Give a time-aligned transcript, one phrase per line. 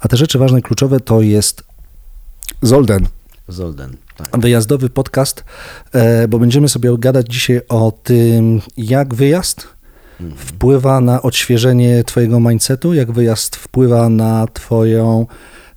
[0.00, 1.64] A te rzeczy ważne, kluczowe to jest
[2.62, 3.06] Zolden.
[3.48, 4.40] Zolden, tak.
[4.40, 5.44] Wyjazdowy podcast,
[5.92, 9.68] e, bo będziemy sobie gadać dzisiaj o tym, jak wyjazd
[10.36, 15.26] wpływa na odświeżenie twojego mindsetu, jak wyjazd wpływa na twoją,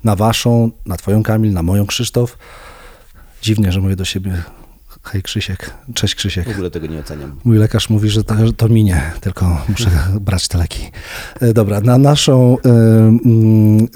[0.04, 2.38] na waszą, na twoją Kamil, na moją Krzysztof.
[3.42, 4.44] Dziwnie, że mówię do siebie,
[5.04, 6.48] hej Krzysiek, cześć Krzysiek.
[6.48, 7.36] W ogóle tego nie oceniam.
[7.44, 9.90] Mój lekarz mówi, że to, że to minie, tylko muszę
[10.22, 10.92] brać te leki.
[11.42, 12.58] E, Dobra, na naszą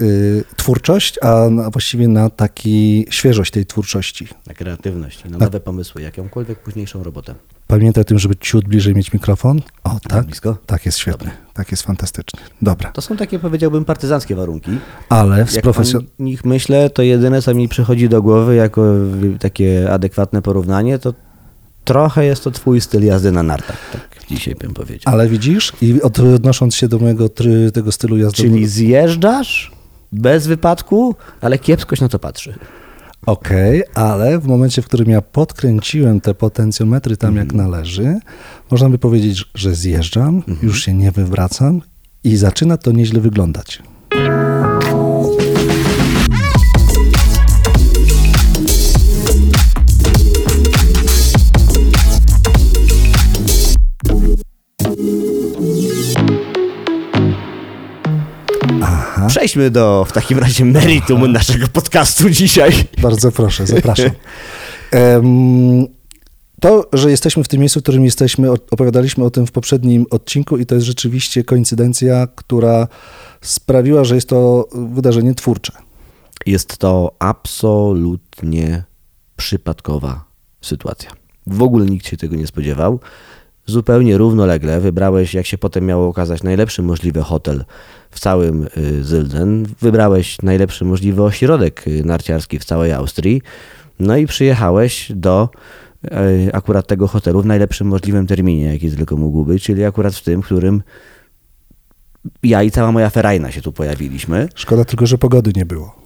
[0.00, 4.28] y, y, twórczość, a na, właściwie na taki świeżość tej twórczości.
[4.46, 7.34] Na kreatywność i na nowe pomysły, jakąkolwiek późniejszą robotę.
[7.68, 9.60] Pamiętaj o tym, żeby ciut bliżej mieć mikrofon.
[9.84, 10.26] O, tak?
[10.26, 10.56] blisko?
[10.66, 12.40] Tak jest świetny, tak jest fantastyczny.
[12.62, 14.70] Dobra, To są takie, powiedziałbym, partyzanckie warunki.
[15.08, 16.04] ale z Jak profesjon...
[16.20, 18.82] o nich myślę, to jedyne, co mi przychodzi do głowy jako
[19.38, 21.14] takie adekwatne porównanie, to
[21.84, 25.14] trochę jest to twój styl jazdy na nartach, tak dzisiaj bym powiedział.
[25.14, 29.72] Ale widzisz, i od, odnosząc się do mojego try, tego stylu jazdowego, Czyli zjeżdżasz
[30.12, 32.54] bez wypadku, ale kiepskość na to patrzy.
[33.26, 37.70] Okej, ale w momencie, w którym ja podkręciłem te potencjometry tam jak Mhm.
[37.70, 38.18] należy,
[38.70, 40.58] można by powiedzieć, że zjeżdżam, Mhm.
[40.62, 41.82] już się nie wywracam
[42.24, 43.82] i zaczyna to nieźle wyglądać.
[59.26, 62.72] Przejdźmy do w takim razie meritum naszego podcastu dzisiaj.
[63.02, 64.10] Bardzo proszę, zapraszam.
[66.60, 70.56] To, że jesteśmy w tym miejscu, w którym jesteśmy, opowiadaliśmy o tym w poprzednim odcinku
[70.56, 72.88] i to jest rzeczywiście koincydencja, która
[73.40, 75.72] sprawiła, że jest to wydarzenie twórcze.
[76.46, 78.84] Jest to absolutnie
[79.36, 80.24] przypadkowa
[80.60, 81.10] sytuacja.
[81.46, 83.00] W ogóle nikt się tego nie spodziewał.
[83.72, 87.64] Zupełnie równolegle wybrałeś, jak się potem miało okazać, najlepszy możliwy hotel
[88.10, 89.66] w całym y, Zylden.
[89.80, 93.42] Wybrałeś najlepszy możliwy ośrodek y, narciarski w całej Austrii.
[94.00, 95.48] No i przyjechałeś do
[96.04, 96.08] y,
[96.52, 100.42] akurat tego hotelu w najlepszym możliwym terminie, jaki tylko mógł być, czyli akurat w tym,
[100.42, 100.82] w którym
[102.42, 104.48] ja i cała moja ferajna się tu pojawiliśmy.
[104.54, 105.96] Szkoda tylko, że pogody nie było.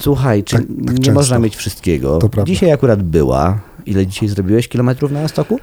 [0.00, 1.12] Słuchaj, czy Tak- tak nie często.
[1.12, 2.18] można mieć wszystkiego?
[2.44, 3.60] Dzisiaj akurat była.
[3.86, 5.60] Ile dzisiaj zrobiłeś kilometrów na stoku?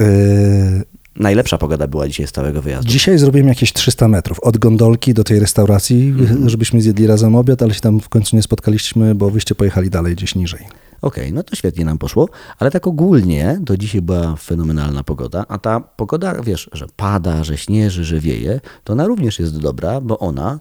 [0.00, 0.84] Yy,
[1.16, 2.90] Najlepsza pogoda była dzisiaj z całego wyjazdu.
[2.90, 6.48] Dzisiaj zrobiłem jakieś 300 metrów od gondolki do tej restauracji, Mhm.
[6.48, 10.14] żebyśmy zjedli razem obiad, ale się tam w końcu nie spotkaliśmy, bo wyście pojechali dalej
[10.14, 10.60] gdzieś niżej.
[11.02, 12.28] Okej, no to świetnie nam poszło,
[12.58, 17.56] ale tak ogólnie to dzisiaj była fenomenalna pogoda, a ta pogoda, wiesz, że pada, że
[17.56, 20.60] śnieży, że wieje, to ona również jest dobra, bo ona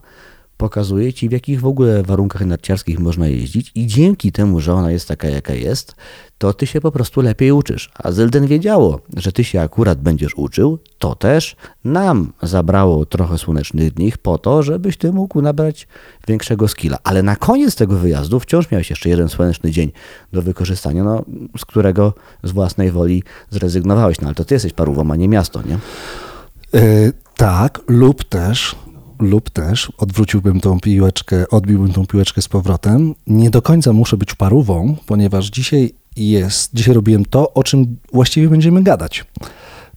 [0.64, 4.92] pokazuje ci, w jakich w ogóle warunkach narciarskich można jeździć i dzięki temu, że ona
[4.92, 5.96] jest taka, jaka jest,
[6.38, 7.92] to ty się po prostu lepiej uczysz.
[7.96, 13.94] A Zelden wiedziało, że ty się akurat będziesz uczył, to też nam zabrało trochę słonecznych
[13.94, 15.88] dni po to, żebyś ty mógł nabrać
[16.28, 16.98] większego skilla.
[17.04, 19.92] Ale na koniec tego wyjazdu wciąż miałeś jeszcze jeden słoneczny dzień
[20.34, 21.26] do wykorzystania, no,
[21.58, 22.14] z którego
[22.44, 24.22] z własnej woli zrezygnowałeś.
[24.22, 25.80] No ale to ty jesteś parówą, a nie miasto, nie?
[26.74, 28.76] Yy, tak, lub też,
[29.24, 33.16] lub też odwróciłbym tą piłeczkę, odbiłbym tą piłeczkę z powrotem.
[33.28, 38.50] Nie do końca muszę być parówą, ponieważ dzisiaj jest, dzisiaj robiłem to, o czym właściwie
[38.50, 39.26] będziemy gadać.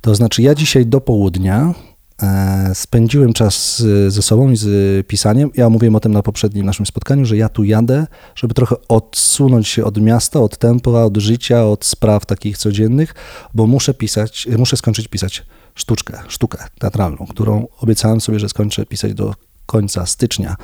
[0.00, 1.74] To znaczy, ja dzisiaj do południa
[2.22, 5.50] e, spędziłem czas ze sobą i z pisaniem.
[5.54, 9.68] Ja mówiłem o tym na poprzednim naszym spotkaniu, że ja tu jadę, żeby trochę odsunąć
[9.68, 13.14] się od miasta, od tempa, od życia, od spraw takich codziennych,
[13.54, 15.42] bo muszę pisać, muszę skończyć pisać
[15.76, 19.34] sztuczkę, sztukę teatralną, którą obiecałem sobie, że skończę pisać do
[19.66, 20.56] końca stycznia,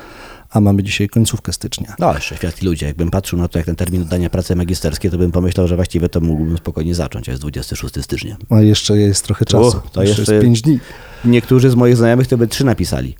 [0.49, 1.95] a mamy dzisiaj końcówkę stycznia.
[1.99, 2.85] No, jeszcze świat i ludzie.
[2.85, 6.09] Jakbym patrzył na to, jak ten termin oddania pracy magisterskiej, to bym pomyślał, że właściwie
[6.09, 8.37] to mógłbym spokojnie zacząć, a jest 26 stycznia.
[8.49, 9.81] A jeszcze jest trochę czasu.
[9.91, 10.79] To jeszcze jeszcze- jest 5 dni.
[11.25, 13.15] Niektórzy z moich znajomych to by trzy napisali.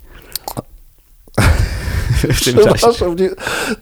[2.14, 2.70] w tym czasie.
[2.74, 3.30] Przepraszam, nie,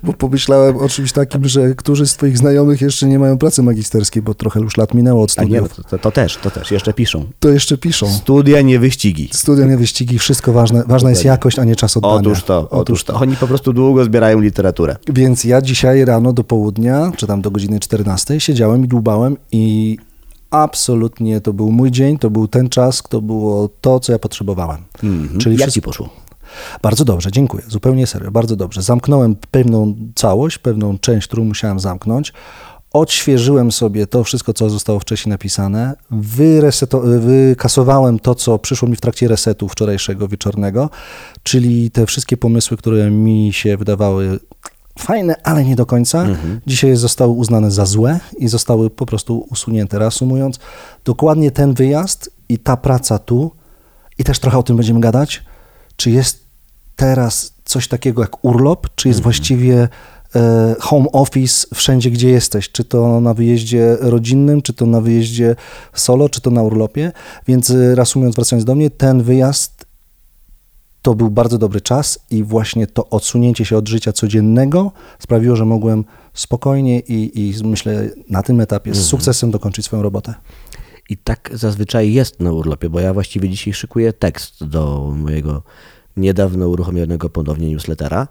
[0.02, 4.22] bo pomyślałem o czymś takim, że którzy z twoich znajomych jeszcze nie mają pracy magisterskiej,
[4.22, 5.86] bo trochę już lat minęło od A nie, no studiów.
[5.90, 7.24] to, to, też, to też, jeszcze piszą.
[7.40, 8.08] To jeszcze piszą.
[8.08, 9.28] Studia, nie wyścigi.
[9.32, 10.84] Studia, nie wyścigi, wszystko ważne.
[10.86, 12.14] Ważna jest jakość, a nie czas oddania.
[12.14, 13.14] Otóż to, otóż to.
[13.14, 14.96] Oni po prostu długo zbierają literaturę.
[15.08, 19.98] Więc ja dzisiaj rano do południa, czy tam do godziny 14 siedziałem i dłubałem i
[20.50, 24.82] absolutnie to był mój dzień, to był ten czas, to było to, co ja potrzebowałem.
[25.02, 25.40] Mhm.
[25.40, 26.08] Czyli Jak wszystko- ci poszło?
[26.82, 27.64] Bardzo dobrze, dziękuję.
[27.68, 28.82] Zupełnie serio, bardzo dobrze.
[28.82, 32.32] Zamknąłem pewną całość, pewną część, którą musiałem zamknąć.
[32.92, 35.94] Odświeżyłem sobie to wszystko, co zostało wcześniej napisane.
[36.10, 40.90] Wyreseto- wykasowałem to, co przyszło mi w trakcie resetu wczorajszego wieczornego,
[41.42, 44.40] czyli te wszystkie pomysły, które mi się wydawały
[44.98, 46.26] fajne, ale nie do końca.
[46.66, 49.98] Dzisiaj zostały uznane za złe i zostały po prostu usunięte.
[49.98, 50.58] Reasumując,
[51.04, 53.50] dokładnie ten wyjazd i ta praca tu,
[54.18, 55.42] i też trochę o tym będziemy gadać,
[55.96, 56.41] czy jest
[56.96, 59.88] teraz coś takiego jak urlop, czy jest właściwie
[60.36, 65.56] e, home office wszędzie, gdzie jesteś, czy to na wyjeździe rodzinnym, czy to na wyjeździe
[65.92, 67.12] solo, czy to na urlopie.
[67.48, 69.86] Więc e, reasumując, wracając do mnie, ten wyjazd
[71.02, 75.64] to był bardzo dobry czas i właśnie to odsunięcie się od życia codziennego sprawiło, że
[75.64, 76.04] mogłem
[76.34, 80.34] spokojnie i, i myślę na tym etapie z sukcesem dokończyć swoją robotę.
[81.08, 85.62] I tak zazwyczaj jest na urlopie, bo ja właściwie dzisiaj szykuję tekst do mojego
[86.16, 88.28] niedawno uruchomionego ponownie newslettera.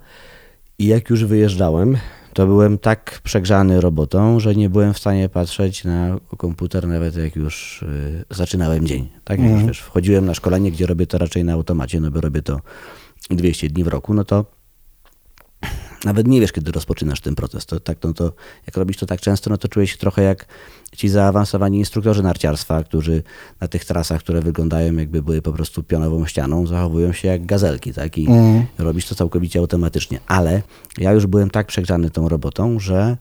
[0.80, 1.98] I jak już wyjeżdżałem,
[2.34, 7.36] to byłem tak przegrzany robotą, że nie byłem w stanie patrzeć na komputer, nawet jak
[7.36, 9.10] już y, zaczynałem dzień.
[9.24, 12.22] Tak jak już wiesz, wchodziłem na szkolenie, gdzie robię to raczej na automacie, no bo
[12.22, 12.60] robię to
[13.30, 14.46] 200 dni w roku, no to
[16.06, 17.66] nawet nie wiesz, kiedy rozpoczynasz ten proces.
[17.66, 18.34] To, tak, no to,
[18.68, 20.46] jak robisz to tak często, no to czujesz się trochę jak
[20.98, 23.24] ci zaawansowani instruktorzy narciarstwa, którzy
[23.62, 27.94] na tych trasach, które wyglądają jakby były po prostu pionową ścianą, zachowują się jak gazelki,
[27.94, 28.18] tak?
[28.18, 28.28] I
[28.78, 30.20] robisz to całkowicie automatycznie.
[30.28, 30.62] Ale
[30.98, 33.18] ja już byłem tak przegrzany tą robotą, że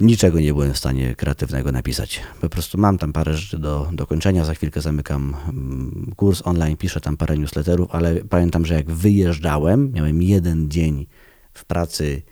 [0.00, 2.20] niczego nie byłem w stanie kreatywnego napisać.
[2.40, 7.00] Po prostu mam tam parę rzeczy do dokończenia, za chwilkę zamykam mm, kurs online, piszę
[7.00, 11.06] tam parę newsletterów, ale pamiętam, że jak wyjeżdżałem, miałem jeden dzień
[11.54, 12.22] w pracy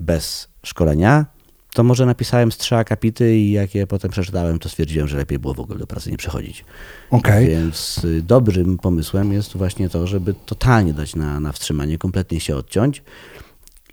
[0.00, 1.26] bez szkolenia,
[1.72, 5.38] to może napisałem z trzy akapity i jak je potem przeczytałem, to stwierdziłem, że lepiej
[5.38, 6.64] było w ogóle do pracy nie przychodzić.
[7.10, 7.46] Okej.
[7.46, 12.56] Więc y, dobrym pomysłem jest właśnie to, żeby totalnie dać na, na wstrzymanie, kompletnie się
[12.56, 13.02] odciąć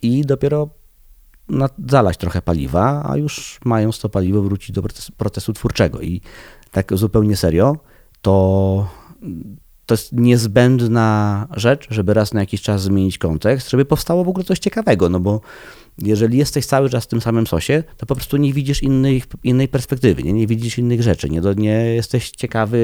[0.02, 0.70] i dopiero
[1.50, 6.02] na, zalać trochę paliwa, a już mając to paliwo wrócić do procesu, procesu twórczego.
[6.02, 6.22] I
[6.72, 7.78] tak zupełnie serio,
[8.22, 8.88] to,
[9.86, 14.46] to jest niezbędna rzecz, żeby raz na jakiś czas zmienić kontekst, żeby powstało w ogóle
[14.46, 15.42] coś ciekawego, no bo
[16.02, 19.68] jeżeli jesteś cały czas w tym samym sosie, to po prostu nie widzisz innej, innej
[19.68, 22.78] perspektywy, nie, nie widzisz innych rzeczy, nie, nie jesteś ciekawy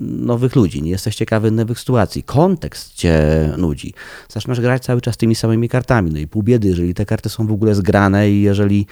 [0.00, 2.22] nowych ludzi, nie jesteś ciekawy nowych sytuacji.
[2.22, 3.22] Kontekst cię
[3.58, 3.94] nudzi.
[4.28, 6.10] Zaczynasz grać cały czas tymi samymi kartami.
[6.10, 8.86] No i pół biedy, jeżeli te karty są w ogóle zgrane i jeżeli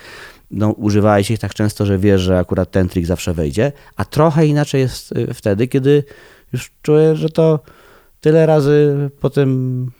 [0.50, 4.46] no, używałeś ich tak często, że wiesz, że akurat ten trik zawsze wejdzie, a trochę
[4.46, 6.04] inaczej jest y, wtedy, kiedy
[6.52, 7.60] już czujesz, że to
[8.20, 9.90] tyle razy po tym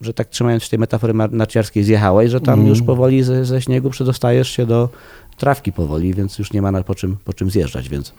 [0.00, 3.90] że tak trzymając się tej metafory narciarskiej zjechałeś, że tam już powoli ze, ze śniegu
[3.90, 4.88] przedostajesz się do
[5.36, 8.12] trawki powoli, więc już nie ma na po czym, po czym zjeżdżać, więc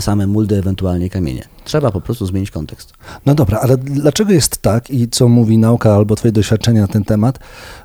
[0.00, 1.44] same muldy, ewentualnie kamienie.
[1.64, 2.92] Trzeba po prostu zmienić kontekst.
[3.26, 7.04] No dobra, ale dlaczego jest tak i co mówi nauka albo twoje doświadczenia na ten
[7.04, 7.38] temat,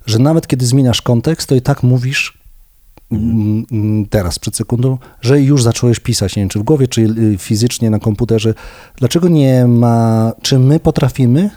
[0.05, 2.37] że nawet kiedy zmieniasz kontekst, to i tak mówisz
[3.11, 7.01] mm, mm, teraz, przed sekundą, że już zacząłeś pisać, nie wiem, czy w głowie, czy
[7.01, 8.53] y, fizycznie na komputerze.
[8.97, 11.49] Dlaczego nie ma, czy my potrafimy,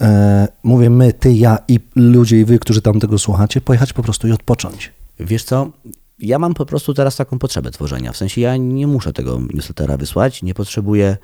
[0.00, 4.02] e, mówię my, ty, ja i ludzie i wy, którzy tam tego słuchacie, pojechać po
[4.02, 4.92] prostu i odpocząć.
[5.20, 5.70] Wiesz co,
[6.18, 8.12] ja mam po prostu teraz taką potrzebę tworzenia.
[8.12, 11.16] W sensie ja nie muszę tego newslettera wysłać, nie potrzebuję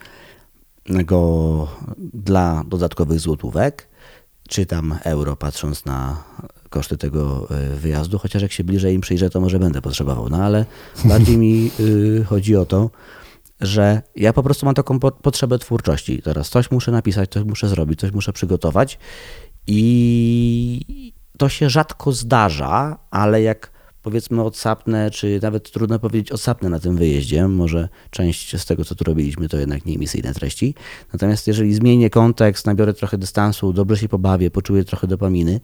[0.88, 1.68] go
[2.14, 3.88] dla dodatkowych złotówek,
[4.48, 6.24] czy tam euro, patrząc na
[6.70, 10.28] koszty tego y, wyjazdu, chociaż jak się bliżej im przyjrzę, to może będę potrzebował.
[10.28, 10.64] No ale
[11.04, 12.90] bardziej mi y, chodzi o to,
[13.60, 16.22] że ja po prostu mam taką po- potrzebę twórczości.
[16.22, 18.98] Teraz coś muszę napisać, coś muszę zrobić, coś muszę przygotować
[19.66, 23.70] i to się rzadko zdarza, ale jak
[24.02, 28.94] powiedzmy odsapnę, czy nawet trudno powiedzieć odsapnę na tym wyjeździe, może część z tego, co
[28.94, 30.74] tu robiliśmy, to jednak nie emisyjne treści.
[31.12, 35.60] Natomiast jeżeli zmienię kontekst, nabiorę trochę dystansu, dobrze się pobawię, poczuję trochę dopaminy,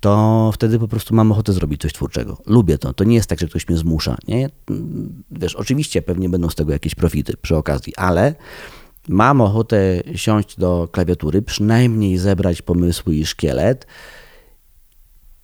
[0.00, 2.38] to wtedy po prostu mam ochotę zrobić coś twórczego.
[2.46, 2.92] Lubię to.
[2.92, 4.16] To nie jest tak, że ktoś mnie zmusza.
[4.28, 4.48] Nie?
[5.30, 8.34] Wiesz, oczywiście pewnie będą z tego jakieś profity przy okazji, ale
[9.08, 13.86] mam ochotę siąść do klawiatury, przynajmniej zebrać pomysły i szkielet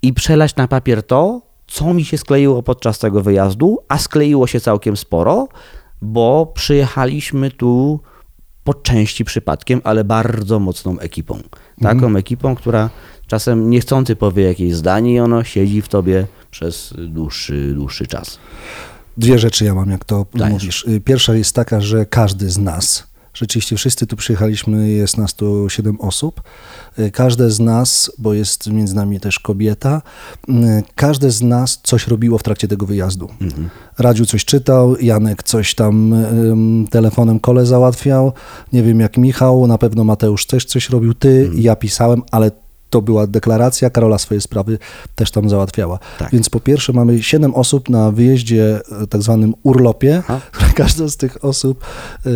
[0.02, 4.60] i przelać na papier to, co mi się skleiło podczas tego wyjazdu, a skleiło się
[4.60, 5.48] całkiem sporo,
[6.02, 8.00] bo przyjechaliśmy tu
[8.64, 11.38] po części przypadkiem, ale bardzo mocną ekipą.
[11.80, 12.90] Taką ekipą, która
[13.32, 18.38] czasem niechcący powie jakieś zdanie i ono siedzi w tobie przez dłuższy, dłuższy czas.
[19.16, 20.52] Dwie rzeczy ja mam, jak to Dajesz.
[20.52, 20.84] mówisz.
[20.88, 25.70] Y, Pierwsza jest taka, że każdy z nas, rzeczywiście wszyscy tu przyjechaliśmy, jest nas tu
[25.70, 26.42] 7 osób,
[26.98, 30.02] y, każde z nas, bo jest między nami też kobieta,
[30.48, 30.52] y,
[30.94, 33.28] każde z nas coś robiło w trakcie tego wyjazdu.
[33.98, 36.14] Radziu coś czytał, Janek coś tam
[36.90, 38.32] telefonem kole załatwiał,
[38.72, 42.50] nie wiem jak Michał, na pewno Mateusz też coś robił, ty, ja pisałem, ale
[42.92, 44.78] to była deklaracja, Karola swoje sprawy
[45.14, 45.98] też tam załatwiała.
[46.18, 46.30] Tak.
[46.32, 50.40] Więc po pierwsze mamy 7 osób na wyjeździe e, tak zwanym urlopie, Aha.
[50.74, 51.84] każda z tych osób
[52.26, 52.30] y,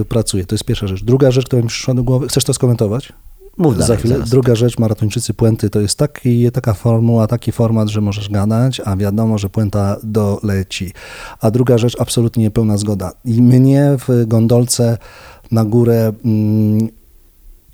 [0.00, 0.46] y, pracuje.
[0.46, 1.04] To jest pierwsza rzecz.
[1.04, 3.12] Druga rzecz, która mi przyszła do głowy, chcesz to skomentować?
[3.58, 4.14] Mów Za chwilę.
[4.14, 4.30] zaraz.
[4.30, 8.96] Druga rzecz, maratończycy puenty to jest taki, taka formuła, taki format, że możesz gadać, a
[8.96, 10.92] wiadomo, że puenta doleci.
[11.40, 13.12] A druga rzecz, absolutnie pełna zgoda.
[13.24, 14.98] I mnie w gondolce
[15.50, 16.88] na górę mm,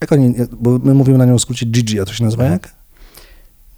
[0.03, 2.75] Jak oni, bo my mówimy na nią w skrócie Gigi, a to się nazywa jak?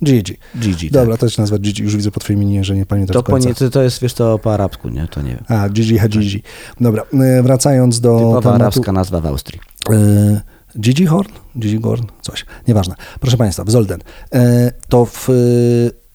[0.04, 0.36] Gigi.
[0.58, 1.20] Gigi, Dobra, tak.
[1.20, 1.82] to się nazywa Gigi.
[1.82, 4.14] Już widzę po twoim imieniu, że nie pamiętasz To, po nie, to, to jest, wiesz,
[4.14, 5.08] to po arabsku, nie?
[5.08, 5.44] To nie wiem.
[5.48, 6.42] A, Gigi Hadzi.
[6.80, 8.62] Dobra, e, wracając do Typowa tematu.
[8.62, 9.60] arabska nazwa w Austrii.
[9.90, 10.40] E,
[10.80, 11.32] Gigi Horn?
[11.58, 12.04] Gigi Horn?
[12.22, 12.46] Coś.
[12.68, 12.94] Nieważne.
[13.20, 14.00] Proszę Państwa, w Zolden.
[14.34, 15.28] E, to w,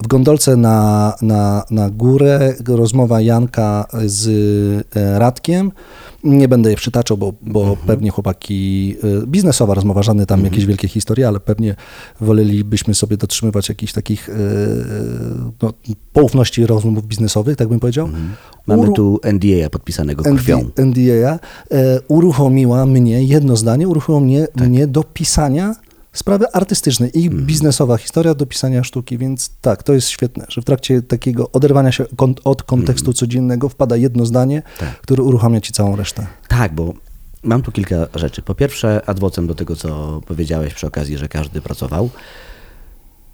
[0.03, 4.27] w gondolce na, na, na górę rozmowa Janka z
[4.95, 5.71] e, Radkiem.
[6.23, 10.87] Nie będę je przytaczał, bo, bo pewnie chłopaki, e, biznesowa rozmowa, żadne tam jakieś wielkie
[10.87, 11.75] historie, ale pewnie
[12.21, 14.33] wolelibyśmy sobie dotrzymywać jakichś takich e,
[15.61, 15.73] no,
[16.13, 18.09] poufności rozmów biznesowych, tak bym powiedział.
[18.67, 20.69] Mamy Uru- tu NDA podpisanego krwią.
[20.77, 21.39] NDA
[22.07, 24.67] uruchomiła mnie, jedno zdanie, uruchomiło mnie, Tak.
[24.67, 25.75] mnie do pisania
[26.19, 27.45] sprawy artystycznej i Mhm.
[27.45, 31.91] biznesowa historia do pisania sztuki, więc tak, to jest świetne, że w trakcie takiego oderwania
[31.91, 32.05] się
[32.43, 34.91] od kontekstu codziennego wpada jedno zdanie, Mhm.
[34.91, 35.01] Tak.
[35.01, 36.27] które uruchamia ci całą resztę.
[36.47, 36.93] Tak, bo
[37.43, 38.41] mam tu kilka rzeczy.
[38.41, 42.09] Po pierwsze, adwocem do tego, co powiedziałeś przy okazji, że każdy pracował.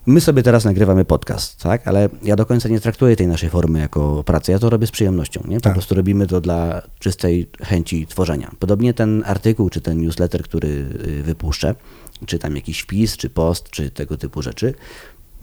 [0.07, 1.87] My sobie teraz nagrywamy podcast, tak?
[1.87, 4.51] Ale ja do końca nie traktuję tej naszej formy jako pracy.
[4.51, 5.55] Ja to robię z przyjemnością, nie?
[5.55, 5.73] Po Tak.
[5.73, 8.51] prostu robimy to dla czystej chęci tworzenia.
[8.59, 11.75] Podobnie ten artykuł, czy ten newsletter, który y, wypuszczę,
[12.25, 14.73] czy tam jakiś wpis, czy post, czy tego typu rzeczy,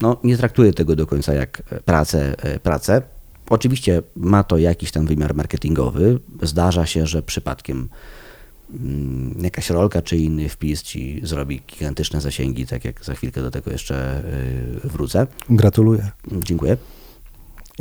[0.01, 3.01] no nie traktuję tego do końca jak e, pracę, e, pracę.
[3.49, 6.19] Oczywiście ma to jakiś tam wymiar marketingowy.
[6.41, 7.89] Zdarza się, że przypadkiem
[8.73, 13.51] mm, jakaś rolka czy inny wpis ci zrobi gigantyczne zasięgi, tak jak za chwilkę do
[13.51, 14.23] tego jeszcze
[14.85, 15.27] y, wrócę.
[15.49, 16.11] Gratuluję.
[16.31, 16.77] Dziękuję.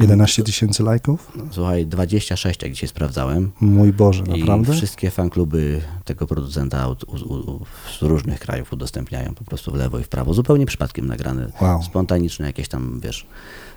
[0.03, 1.33] 11 tysięcy lajków?
[1.51, 3.53] Słuchaj, 26 jak dzisiaj sprawdzałem.
[3.61, 4.73] Mój Boże, naprawdę?
[4.73, 7.65] I wszystkie fankluby tego producenta od, u, u,
[7.99, 10.35] z różnych krajów udostępniają po prostu w lewo i w prawo.
[10.35, 11.53] Zupełnie przypadkiem nagrane.
[11.61, 11.83] Wow.
[11.83, 13.27] Spontaniczne jakieś tam, wiesz,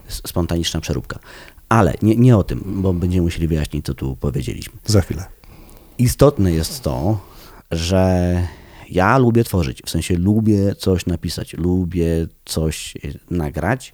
[0.07, 1.19] spontaniczna przeróbka.
[1.69, 4.79] Ale nie, nie o tym, bo będziemy musieli wyjaśnić, co tu powiedzieliśmy.
[4.85, 5.25] Za chwilę.
[5.97, 7.19] Istotne jest to,
[7.71, 8.47] że
[8.89, 13.93] ja lubię tworzyć, w sensie lubię coś napisać, lubię coś y, nagrać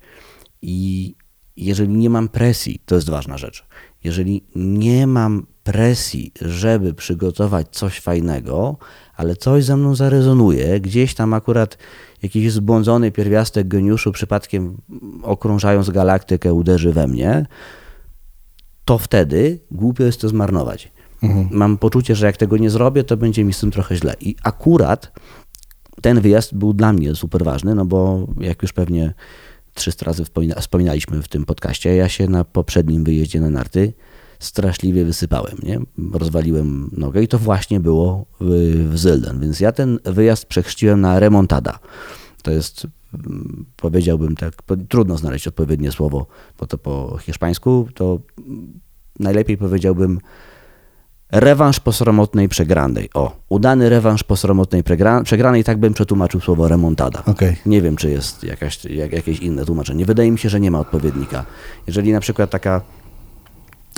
[0.62, 1.16] i
[1.58, 3.66] jeżeli nie mam presji, to jest ważna rzecz.
[4.04, 8.78] Jeżeli nie mam presji, żeby przygotować coś fajnego,
[9.16, 11.78] ale coś ze mną zarezonuje, gdzieś tam akurat
[12.24, 14.78] jakiś zbłądzony pierwiastek geniuszu przypadkiem
[15.24, 17.46] okrążając galaktykę uderzy we mnie,
[18.86, 20.92] to wtedy głupio jest to zmarnować.
[21.52, 24.16] Mam poczucie, że jak tego nie zrobię, to będzie mi z tym trochę źle.
[24.20, 25.12] I akurat
[26.02, 29.14] ten wyjazd był dla mnie super ważny, no bo jak już pewnie
[29.74, 33.94] 300 razy wspomina- wspominaliśmy w tym podcaście, ja się na poprzednim wyjeździe na narty
[34.40, 35.80] straszliwie wysypałem, nie?
[36.14, 41.80] Rozwaliłem nogę i to właśnie było w, Zylden, więc ja ten wyjazd przechrzciłem na remontada.
[42.44, 44.54] To jest, mm, powiedziałbym tak,
[44.90, 46.28] trudno znaleźć odpowiednie słowo,
[46.60, 48.20] bo to po hiszpańsku to
[49.20, 50.20] najlepiej powiedziałbym
[51.32, 53.10] rewanż po sromotnej przegranej.
[53.14, 54.84] O, udany rewanż po sromotnej
[55.24, 57.24] przegranej, tak bym przetłumaczył słowo remontada.
[57.26, 57.56] Okej.
[57.66, 60.06] Nie wiem, czy jest jakaś, jak, jakieś inne tłumaczenie.
[60.06, 61.46] Wydaje mi się, że nie ma odpowiednika.
[61.88, 62.82] Jeżeli na przykład taka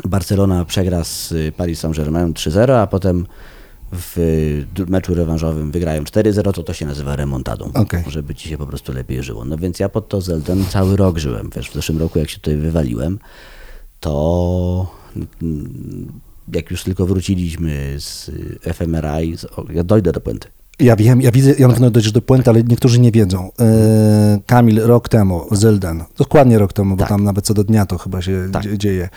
[0.05, 3.25] Barcelona przegra z y, Paris Saint-Germain 3-0, a potem
[3.91, 8.03] w y, meczu rewanżowym wygrają 4-0, to to się nazywa remontadą, Okej.
[8.07, 9.45] żeby ci się po prostu lepiej żyło.
[9.45, 11.49] No więc ja pod to Zelden cały rok żyłem.
[11.55, 13.19] Wiesz, w zeszłym roku jak się tutaj wywaliłem,
[13.99, 14.91] to
[16.53, 18.29] jak już tylko wróciliśmy z
[18.67, 20.47] y, FMRI, z, o, ja dojdę do puenty.
[20.79, 23.51] Ja wiem, ja widzę, ja na pewno dojdziesz do puenty, ale niektórzy nie wiedzą.
[23.59, 27.09] E, Kamil rok temu, Zylden, dokładnie rok temu, bo Tak.
[27.09, 28.63] tam nawet co do dnia to chyba się Tak.
[28.63, 29.09] dzie- dzieje,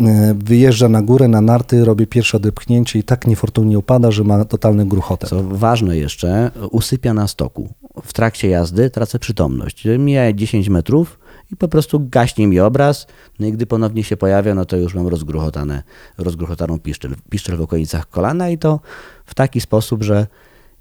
[0.00, 4.44] e, wyjeżdża na górę, na narty, robi pierwsze odepchnięcie i tak niefortunnie upada, że ma
[4.44, 5.26] totalny gruchotę.
[5.26, 7.68] Co ważne jeszcze, usypia na stoku.
[8.04, 9.84] W trakcie jazdy tracę przytomność.
[9.98, 11.17] Mija 10 metrów
[11.52, 13.06] i po prostu gaśnie mi obraz.
[13.38, 15.82] No i gdy ponownie się pojawia, no to już mam rozgruchotane,
[16.18, 18.80] rozgruchotaną piszczel, piszczel w okolicach kolana i to
[19.24, 20.26] w taki sposób, że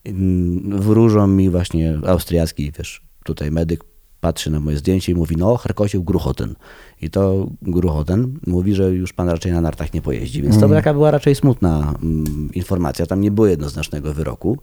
[0.05, 3.83] mm, wróżą mi właśnie austriacki, wiesz, tutaj medyk
[4.21, 6.55] patrzy na moje zdjęcie i mówi, no Herkosił Gruchoten.
[7.01, 10.41] I to Gruchoten mówi, że już pan raczej na nartach nie pojeździ.
[10.41, 13.05] Więc to taka była raczej smutna mm, informacja.
[13.05, 14.57] Tam nie było jednoznacznego wyroku.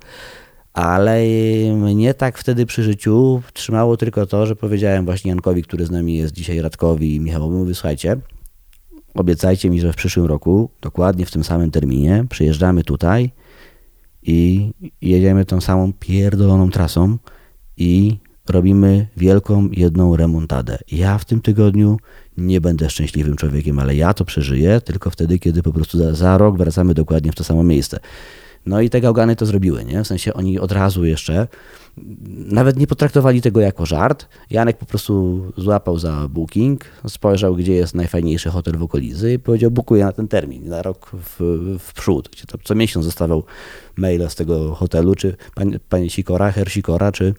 [0.75, 1.23] Ale
[1.76, 6.16] mnie tak wtedy przy życiu trzymało tylko to, że powiedziałem właśnie Jankowi, który z nami
[6.16, 8.16] jest dzisiaj, Radkowi i Michałowi, mówię, słuchajcie,
[9.14, 13.31] obiecajcie mi, że w przyszłym roku, dokładnie w tym samym terminie, przyjeżdżamy tutaj
[14.23, 17.19] i jedziemy tą samą pierdoloną trasą
[17.76, 20.78] i robimy wielką jedną remontadę.
[20.93, 21.97] Ja w tym tygodniu
[22.37, 26.38] nie będę szczęśliwym człowiekiem, ale ja to przeżyję tylko wtedy, kiedy po prostu za, za
[26.38, 28.00] rok wracamy dokładnie w to samo miejsce.
[28.66, 30.04] No i te gałgany to zrobiły, nie?
[30.04, 31.49] W sensie oni od razu jeszcze
[32.28, 34.28] nawet nie potraktowali tego jako żart.
[34.50, 39.71] Janek po prostu złapał za booking, spojrzał, gdzie jest najfajniejszy hotel w okolicy i powiedział,
[39.71, 41.37] bukuję na ten termin, na rok w,
[41.78, 42.28] w przód.
[42.28, 43.44] Gdzie tam co miesiąc zostawał
[43.97, 47.35] maila z tego hotelu, czy pani, pani Sikora, Her Sikora, czy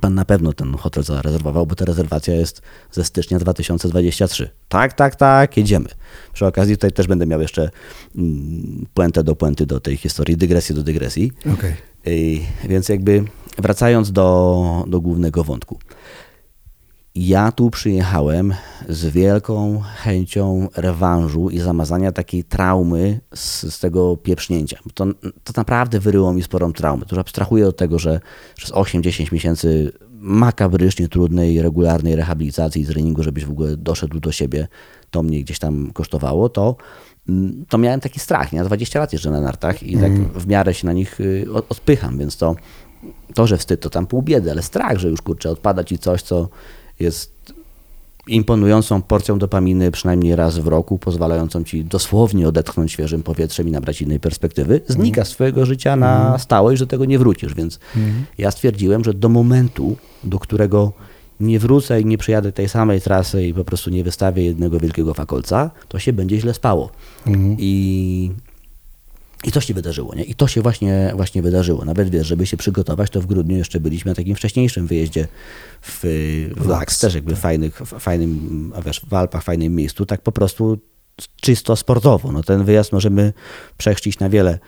[0.00, 4.50] Pan na pewno ten hotel zarezerwował, bo ta rezerwacja jest ze stycznia 2023.
[4.68, 5.88] Tak, tak, tak, jedziemy.
[6.32, 7.70] Przy okazji tutaj też będę miał jeszcze
[8.16, 11.32] mm, puentę do puenty do tej historii, dygresję do dygresji.
[11.54, 11.74] Okay.
[12.64, 13.24] Więc jakby
[13.58, 15.78] wracając do, do głównego wątku.
[17.14, 18.54] Ja tu przyjechałem
[18.88, 24.78] z wielką chęcią rewanżu i zamazania takiej traumy z, z tego pieprznięcia.
[24.94, 25.06] To,
[25.44, 27.06] to naprawdę wyryło mi sporą traumę.
[27.06, 28.20] To już abstrahuję od tego, że
[28.56, 34.68] przez 8-10 miesięcy makabrycznie trudnej, regularnej rehabilitacji i treningu, żebyś w ogóle doszedł do siebie,
[35.10, 36.76] to mnie gdzieś tam kosztowało, to,
[37.28, 38.52] mm, to miałem taki strach.
[38.52, 40.30] Ja 20 lat jeżdżę na nartach i tak mm.
[40.34, 42.56] w miarę się na nich y, odpycham, więc to,
[43.34, 46.22] to, że wstyd, to tam pół biedy, ale strach, że już kurczę, odpada ci coś,
[46.22, 46.48] co
[47.02, 47.32] jest
[48.26, 54.02] imponującą porcją dopaminy przynajmniej raz w roku, pozwalającą ci dosłownie odetchnąć świeżym powietrzem i nabrać
[54.02, 56.38] innej perspektywy, znika z twojego życia na mhm.
[56.38, 57.54] stałe i że do tego nie wrócisz.
[57.54, 58.24] Więc mhm.
[58.38, 60.92] ja stwierdziłem, że do momentu, do którego
[61.40, 65.14] nie wrócę i nie przyjadę tej samej trasy i po prostu nie wystawię jednego wielkiego
[65.14, 66.90] fakolca, to się będzie źle spało.
[67.26, 67.56] Mhm.
[67.58, 68.30] I
[69.44, 70.24] i to się wydarzyło, nie?
[70.24, 71.84] I to się właśnie, właśnie wydarzyło.
[71.84, 75.28] Nawet wiesz, żeby się przygotować, to w grudniu jeszcze byliśmy na takim wcześniejszym wyjeździe
[75.82, 76.00] w,
[76.56, 80.78] w Laks, też jakby fajnych, fajnym, a wiesz, w Alpach, fajnym miejscu, tak po prostu
[81.40, 82.32] czysto sportowo.
[82.32, 83.32] No ten wyjazd możemy
[83.78, 84.58] przechrzcić na wiele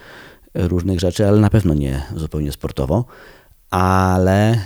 [0.55, 3.05] różnych rzeczy, ale na pewno nie zupełnie sportowo.
[3.71, 4.59] Ale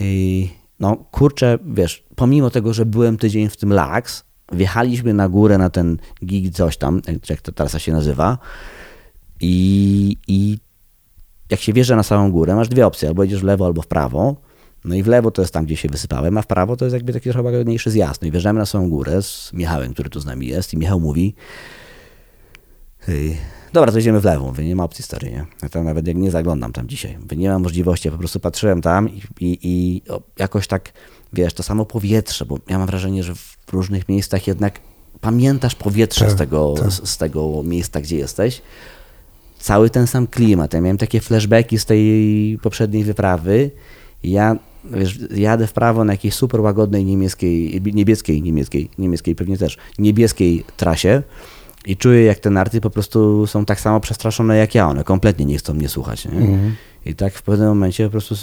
[0.00, 0.48] yy,
[0.80, 5.70] no kurczę, wiesz, pomimo tego, że byłem tydzień w tym Laks, wjechaliśmy na górę na
[5.70, 8.38] ten gig coś tam, jak ta trasa się nazywa,
[9.40, 10.58] i, I
[11.50, 13.86] jak się wjeżdża na samą górę, masz dwie opcje, albo idziesz w lewo, albo w
[13.86, 14.36] prawo.
[14.84, 16.94] No i w lewo to jest tam, gdzie się wysypałem, a w prawo to jest
[16.94, 18.22] jakby taki trochę łagodniejszy zjazd.
[18.22, 21.00] No i wjeżdżamy na samą górę z Michałem, który tu z nami jest i Michał
[21.00, 21.34] mówi
[23.06, 23.36] Hej,
[23.72, 24.44] dobra, to idziemy w lewo.
[24.44, 25.46] Mówię, nie ma opcji stary, nie?
[25.62, 27.18] Ja tam nawet jak nie zaglądam tam dzisiaj.
[27.18, 30.02] Mówię, nie ma możliwości, ja po prostu patrzyłem tam i, i, i
[30.38, 30.92] jakoś tak,
[31.32, 34.80] wiesz, to samo powietrze, bo ja mam wrażenie, że w różnych miejscach jednak
[35.20, 36.90] pamiętasz powietrze tak, z, tego, tak.
[36.92, 38.62] z, z tego miejsca, gdzie jesteś,
[39.58, 40.74] cały ten sam klimat.
[40.74, 43.70] Ja miałem takie flashbacki z tej poprzedniej wyprawy.
[44.22, 49.76] Ja wiesz, jadę w prawo na jakiejś super łagodnej niemieckiej, niebieskiej, niemieckiej, niemieckiej pewnie też,
[49.98, 51.22] niebieskiej trasie
[51.86, 54.88] i czuję, jak te narty po prostu są tak samo przestraszone jak ja.
[54.88, 56.24] One kompletnie nie chcą mnie słuchać.
[56.24, 56.38] Nie?
[56.38, 56.74] Mhm.
[57.06, 58.34] I tak w pewnym momencie po prostu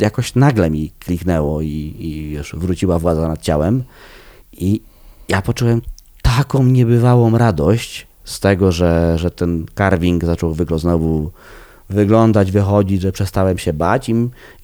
[0.00, 3.84] jakoś nagle mi kliknęło i, i już wróciła władza nad ciałem.
[4.52, 4.80] I
[5.28, 5.82] ja poczułem
[6.22, 11.30] taką niebywałą radość, z tego, że, że ten carving zaczął znowu
[11.90, 14.14] wyglądać, wychodzić, że przestałem się bać i,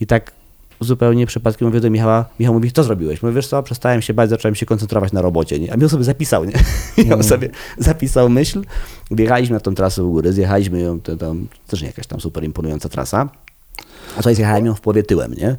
[0.01, 0.33] i tak
[0.81, 3.23] zupełnie przypadkiem mówię do Michała, Michał mówi, co zrobiłeś?
[3.23, 5.73] Mówię, wiesz co, przestałem się bać, zacząłem się koncentrować na robocie, nie?
[5.73, 6.53] a Michał sobie zapisał, nie?
[6.99, 7.23] Michał mm.
[7.23, 8.63] sobie zapisał myśl,
[9.11, 11.35] wjechaliśmy na tą trasę u góry, zjechaliśmy ją, to, to
[11.67, 13.29] też nie jakaś tam super imponująca trasa,
[14.15, 15.57] a tutaj zjechałem ją w połowie tyłem, nie?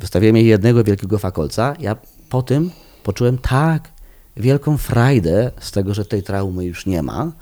[0.00, 1.96] Wystawiłem jej jednego wielkiego fakolca, ja
[2.28, 2.70] po tym
[3.02, 3.95] poczułem tak
[4.36, 7.32] wielką frajdę z tego, że tej traumy już nie ma,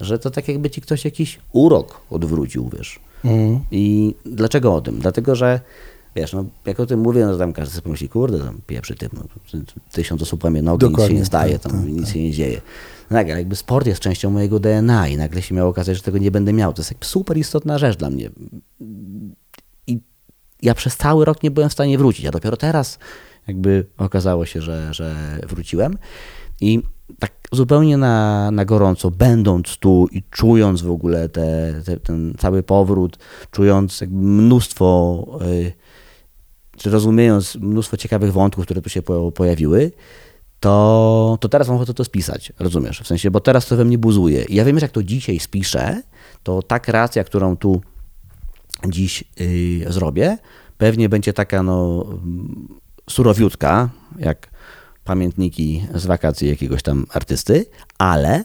[0.00, 3.00] że to tak jakby ci ktoś jakiś urok odwrócił, wiesz.
[3.24, 3.60] Mm.
[3.70, 4.98] I dlaczego o tym?
[4.98, 5.60] Dlatego, że
[6.16, 8.94] wiesz, no, jak o tym mówię, no to tam każdy sobie pomyśli, kurde, tam pieprzy
[8.94, 9.24] tym, no,
[9.92, 12.14] tysiąc osób łamie nogi, Dokładnie, nic się nie staje, tam tak, nic tak.
[12.14, 12.60] się nie dzieje.
[13.10, 16.18] No tak, jakby sport jest częścią mojego DNA i nagle się miało okazać, że tego
[16.18, 16.72] nie będę miał.
[16.72, 18.30] To jest super istotna rzecz dla mnie.
[19.86, 20.00] I
[20.62, 22.98] ja przez cały rok nie byłem w stanie wrócić, a dopiero teraz
[23.48, 25.98] jakby okazało się, że, że wróciłem.
[26.60, 26.82] I
[27.18, 32.62] tak zupełnie na, na gorąco, będąc tu i czując w ogóle te, te, ten cały
[32.62, 33.18] powrót,
[33.50, 35.26] czując mnóstwo,
[36.76, 39.02] czy rozumiejąc mnóstwo ciekawych wątków, które tu się
[39.34, 39.92] pojawiły,
[40.60, 43.00] to, to teraz mam ochotę to spisać, rozumiesz?
[43.00, 44.44] W sensie, bo teraz to we mnie buzuje.
[44.44, 46.02] I ja wiem, że jak to dzisiaj spiszę,
[46.42, 47.80] to ta kreacja, którą tu
[48.88, 50.38] dziś yy, zrobię,
[50.78, 52.06] pewnie będzie taka no
[53.10, 54.50] surowiutka, jak
[55.04, 57.66] pamiętniki z wakacji jakiegoś tam artysty,
[57.98, 58.44] ale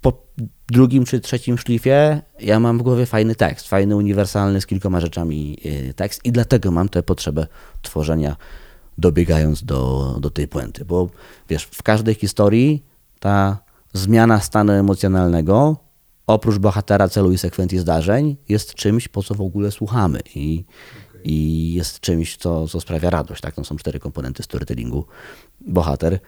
[0.00, 0.26] po
[0.72, 5.58] drugim czy trzecim szlifie ja mam w głowie fajny tekst, fajny, uniwersalny z kilkoma rzeczami
[5.66, 7.46] y, tekst i dlatego mam tę potrzebę
[7.82, 8.36] tworzenia
[8.98, 11.10] dobiegając do, do tej puenty, bo
[11.48, 12.84] wiesz, w każdej historii
[13.20, 13.58] ta
[13.92, 15.76] zmiana stanu emocjonalnego
[16.26, 20.64] oprócz bohatera, celu i sekwencji zdarzeń jest czymś, po co w ogóle słuchamy i
[21.24, 23.40] i jest czymś, co, co sprawia radość.
[23.40, 23.54] Tak?
[23.54, 25.04] To są cztery komponenty storytellingu.
[25.60, 26.18] Bohater,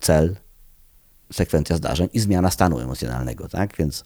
[0.00, 0.36] cel,
[1.32, 3.48] sekwencja zdarzeń i zmiana stanu emocjonalnego.
[3.48, 3.76] Tak?
[3.76, 4.04] Więc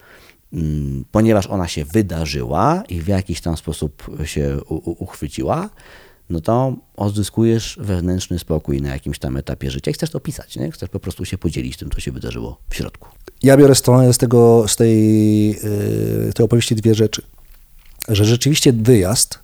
[0.52, 5.70] mm, ponieważ ona się wydarzyła i w jakiś tam sposób się uchwyciła,
[6.30, 10.70] no to odzyskujesz wewnętrzny spokój na jakimś tam etapie życia i chcesz to opisać, nie?
[10.70, 13.08] chcesz po prostu się podzielić tym, co się wydarzyło w środku.
[13.42, 17.22] Ja biorę z, tego, z tej, yy, tej opowieści dwie rzeczy.
[18.08, 19.43] Że rzeczywiście wyjazd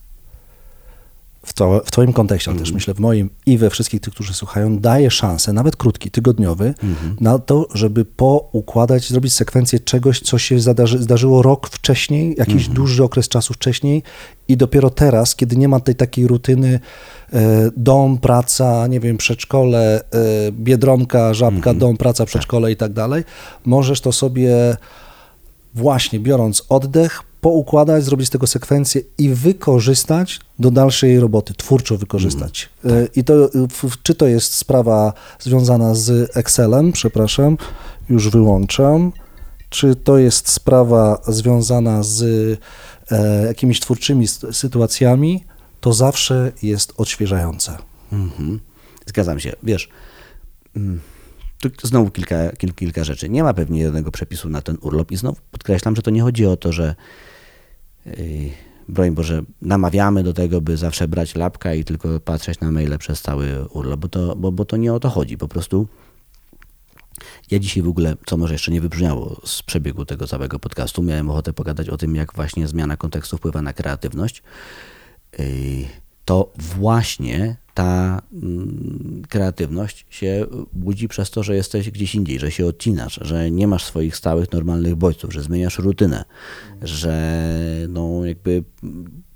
[1.50, 2.62] w, to, w Twoim kontekście, mm.
[2.62, 6.74] też myślę w moim i we wszystkich tych, którzy słuchają, daje szansę, nawet krótki, tygodniowy,
[6.82, 7.20] mm -hmm.
[7.20, 12.70] na to, żeby poukładać, zrobić sekwencję czegoś, co się zdarzy, zdarzyło rok wcześniej, jakiś mm
[12.70, 14.02] dłuższy okres czasu wcześniej
[14.48, 16.80] i dopiero teraz, kiedy nie ma tej takiej rutyny,
[17.32, 20.02] e, dom, praca, nie wiem, przedszkole, e,
[20.52, 21.78] biedronka, żabka, -hmm.
[21.78, 22.72] dom, praca, przedszkole tak.
[22.72, 23.24] i tak dalej,
[23.64, 24.76] możesz to sobie
[25.74, 32.68] właśnie biorąc oddech, poukładać, zrobić z tego sekwencję i wykorzystać do dalszej roboty, twórczo wykorzystać.
[32.84, 33.16] Mm, tak.
[33.16, 33.34] I to,
[34.02, 37.56] czy to jest sprawa związana z Excelem, przepraszam,
[38.08, 39.12] już wyłączam,
[39.68, 42.22] czy to jest sprawa związana z
[43.10, 45.44] e, jakimiś twórczymi sytuacjami,
[45.80, 47.78] to zawsze jest odświeżające.
[48.12, 48.58] Mm -hmm.
[49.06, 49.52] Zgadzam się.
[49.62, 49.88] Wiesz,
[50.76, 51.00] mm,
[51.60, 52.36] tu znowu kilka,
[52.76, 53.28] kilka, rzeczy.
[53.28, 56.46] Nie ma pewnie jednego przepisu na ten urlop i znowu podkreślam, że to nie chodzi
[56.46, 56.94] o to, że
[58.88, 63.22] broń Boże, namawiamy do tego, by zawsze brać lapka i tylko patrzeć na maile przez
[63.22, 65.38] cały urlop, bo to, bo, bo to nie o to chodzi.
[65.38, 65.86] Po prostu
[67.50, 71.30] ja dzisiaj w ogóle, co może jeszcze nie wybrzmiało z przebiegu tego całego podcastu, miałem
[71.30, 74.42] ochotę pogadać o tym, jak właśnie zmiana kontekstu wpływa na kreatywność.
[75.38, 75.46] Yy,
[76.24, 82.66] to właśnie ta mm, kreatywność się budzi przez to, że jesteś gdzieś indziej, że się
[82.66, 86.24] odcinasz, że nie masz swoich stałych, normalnych bodźców, że zmieniasz rutynę,
[86.82, 87.44] że
[87.88, 88.64] no jakby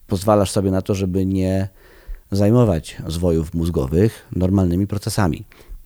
[0.06, 1.68] pozwalasz sobie na to, żeby nie
[2.30, 5.44] zajmować zwojów mózgowych normalnymi procesami.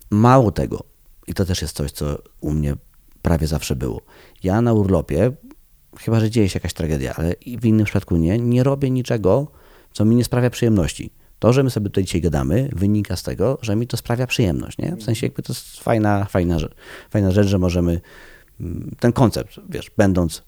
[0.09, 0.83] Mało tego,
[1.27, 2.75] i to też jest coś, co u mnie
[3.21, 4.01] prawie zawsze było.
[4.43, 5.31] Ja na urlopie,
[5.97, 9.47] chyba że dzieje się jakaś tragedia, ale w innym przypadku nie, nie robię niczego,
[9.93, 11.11] co mi nie sprawia przyjemności.
[11.39, 14.77] To, że my sobie tutaj dzisiaj gadamy, wynika z tego, że mi to sprawia przyjemność.
[14.77, 14.95] Nie?
[14.95, 16.57] W sensie jakby to jest fajna, fajna,
[17.09, 18.01] fajna rzecz, że możemy
[18.61, 20.43] mm, ten koncept, wiesz, będąc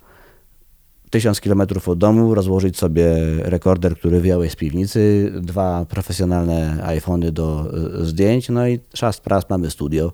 [1.12, 3.06] tysiąc kilometrów od domu, rozłożyć sobie
[3.38, 9.50] rekorder, który wyjąłeś z piwnicy, dwa profesjonalne iPhony do e, zdjęć, no i czas pras
[9.50, 10.14] mamy studio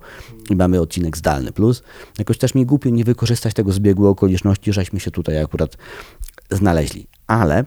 [0.49, 1.51] i mamy odcinek zdalny.
[1.51, 1.83] Plus
[2.19, 5.77] jakoś też mi głupio nie wykorzystać tego zbiegu okoliczności, żeśmy się tutaj akurat
[6.51, 7.07] znaleźli.
[7.27, 7.65] Ale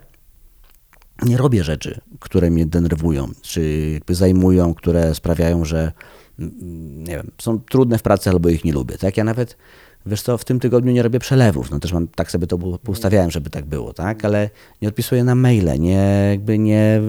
[1.27, 5.93] nie robię rzeczy, które mnie denerwują, czy jakby zajmują, które sprawiają, że
[6.39, 8.99] mm, nie wiem, są trudne w pracy albo ich nie lubię.
[8.99, 9.17] Tak?
[9.17, 9.57] Ja nawet
[10.07, 12.57] wiesz co, w tym tygodniu nie robię przelewów, no też mam, tak sobie to
[12.89, 14.51] ustawiałem, żeby tak było, tak, ale
[14.83, 17.01] nie odpisuję na maile, nie, jakby nie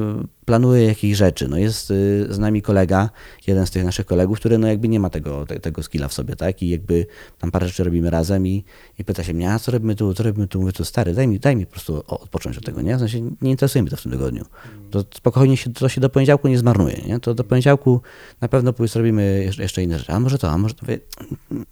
[0.51, 3.09] planuję jakichś rzeczy, no jest y, z nami kolega,
[3.47, 6.13] jeden z tych naszych kolegów, który no jakby nie ma tego, te, tego skilla w
[6.13, 7.05] sobie, tak, i jakby
[7.39, 8.63] tam parę rzeczy robimy razem i,
[8.99, 11.27] i pyta się mnie, a co robimy tu, co robimy tu, mówię tu, stary, daj
[11.27, 13.97] mi, daj mi po prostu odpocząć od tego, nie, w sensie nie interesuje mnie to
[13.97, 14.45] w tym tygodniu,
[14.89, 18.01] to spokojnie się, to się do poniedziałku nie zmarnuje, nie, to do poniedziałku
[18.41, 20.85] na pewno zrobimy jeszcze, jeszcze inne rzeczy, a może to, a może to,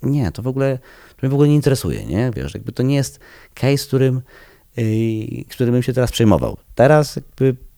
[0.04, 2.32] nie, to w ogóle to mnie w ogóle nie interesuje, nie?
[2.36, 3.20] Wiesz, jakby to nie jest
[3.54, 4.22] case, którym,
[4.78, 6.58] yy, którym bym się teraz przejmował.
[6.76, 7.69] Teraz jakby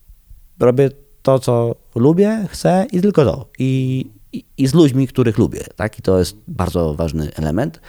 [0.61, 0.89] robię
[1.21, 3.49] to, co lubię, chcę i tylko to.
[3.59, 5.99] I, i, i z ludźmi, których lubię, tak?
[5.99, 7.81] I to jest bardzo ważny element,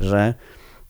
[0.00, 0.34] że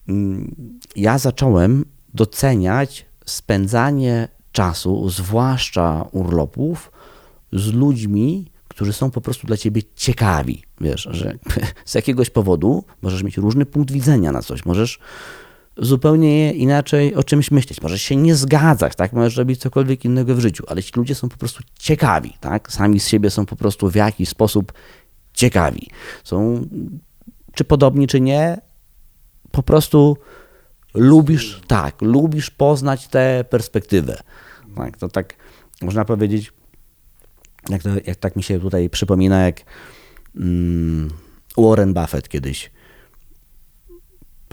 [0.07, 0.55] mm,
[0.95, 6.91] ja zacząłem doceniać spędzanie czasu, zwłaszcza urlopów,
[7.53, 10.63] z ludźmi, którzy są po prostu dla ciebie ciekawi.
[10.81, 11.37] Wiesz, że
[11.85, 14.99] z jakiegoś powodu możesz mieć różny punkt widzenia na coś, możesz
[15.77, 19.13] zupełnie inaczej o czymś myśleć, możesz się nie zgadzać, tak?
[19.13, 22.71] możesz robić cokolwiek innego w życiu, ale ci ludzie są po prostu ciekawi, tak?
[22.71, 24.73] sami z siebie są po prostu w jakiś sposób
[25.33, 25.89] ciekawi.
[26.23, 26.67] Są
[27.53, 28.57] czy podobni, czy nie,
[29.51, 30.17] po prostu
[30.93, 34.17] lubisz, tak, lubisz poznać tę perspektywę.
[34.75, 35.35] Tak, to tak
[35.81, 36.53] można powiedzieć,
[37.69, 39.61] jak, to, jak tak mi się tutaj przypomina, jak
[40.35, 41.09] mm,
[41.57, 42.71] Warren Buffett kiedyś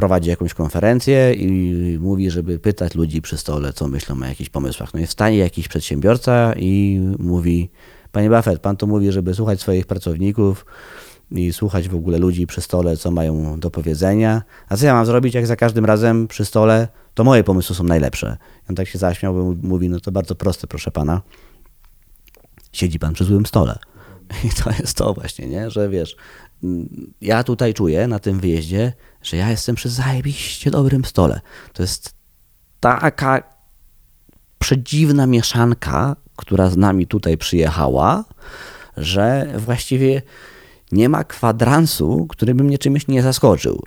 [0.00, 4.94] prowadzi jakąś konferencję i mówi, żeby pytać ludzi przy stole, co myślą o jakichś pomysłach.
[4.94, 7.70] No i wstaje jakiś przedsiębiorca i mówi,
[8.12, 10.66] panie Buffett, pan to mówi, żeby słuchać swoich pracowników
[11.30, 14.42] i słuchać w ogóle ludzi przy stole, co mają do powiedzenia.
[14.68, 17.84] A co ja mam zrobić, jak za każdym razem przy stole, to moje pomysły są
[17.84, 18.36] najlepsze.
[18.70, 21.22] On tak się zaśmiał, bo mówi, no to bardzo proste, proszę pana
[22.72, 23.78] siedzi pan przy złym stole.
[24.44, 25.70] I to jest to właśnie, nie?
[25.70, 26.16] że wiesz,
[27.20, 31.40] ja tutaj czuję na tym wyjeździe, że ja jestem przy zajebiście dobrym stole.
[31.72, 32.14] To jest
[32.80, 33.42] taka
[34.58, 38.24] przedziwna mieszanka, która z nami tutaj przyjechała,
[38.96, 40.22] że właściwie
[40.92, 43.82] nie ma kwadransu, który by mnie czymś nie zaskoczył.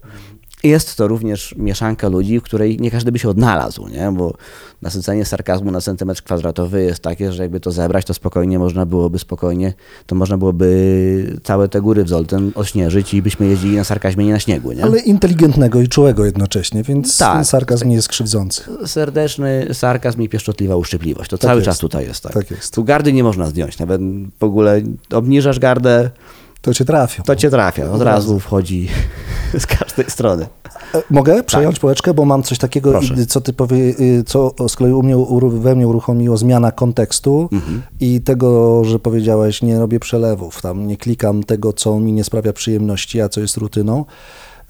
[0.63, 4.11] Jest to również mieszanka ludzi, w której nie każdy by się odnalazł, nie?
[4.17, 4.33] bo
[4.81, 9.19] nasycenie sarkazmu na centymetr kwadratowy jest takie, że jakby to zebrać, to spokojnie można byłoby
[9.19, 9.73] spokojnie,
[10.05, 14.31] to można byłoby całe te góry w Zolten ośnieżyć i byśmy jeździli na sarkazmie, nie
[14.31, 14.71] na śniegu.
[14.71, 14.83] Nie?
[14.83, 17.45] Ale inteligentnego i czułego jednocześnie, więc Tak.
[17.45, 18.63] sarkazm nie jest krzywdzący.
[18.85, 21.29] Serdeczny sarkazm i pieszczotliwa uszczypliwość.
[21.29, 21.65] To cały jest.
[21.65, 22.23] czas tutaj jest.
[22.23, 22.33] Tak.
[22.33, 22.73] Tak jest.
[22.73, 23.79] Tu gardy nie można zdjąć.
[23.79, 24.01] Nawet
[24.39, 26.09] w ogóle obniżasz gardę,
[26.63, 27.23] To cię trafią.
[27.23, 27.91] to cię trafia.
[27.91, 28.87] Od razu wchodzi
[29.59, 30.47] z każdej strony.
[30.95, 33.25] E, Mogę przejąć połeczkę, bo mam coś takiego, Proszę.
[33.25, 35.15] co ty powie, y, co z kolei u mnie,
[35.49, 37.81] we mnie uruchomiło zmiana kontekstu Mhm.
[37.99, 42.53] i tego, że powiedziałeś, nie robię przelewów, tam nie klikam tego, co mi nie sprawia
[42.53, 44.05] przyjemności, a co jest rutyną,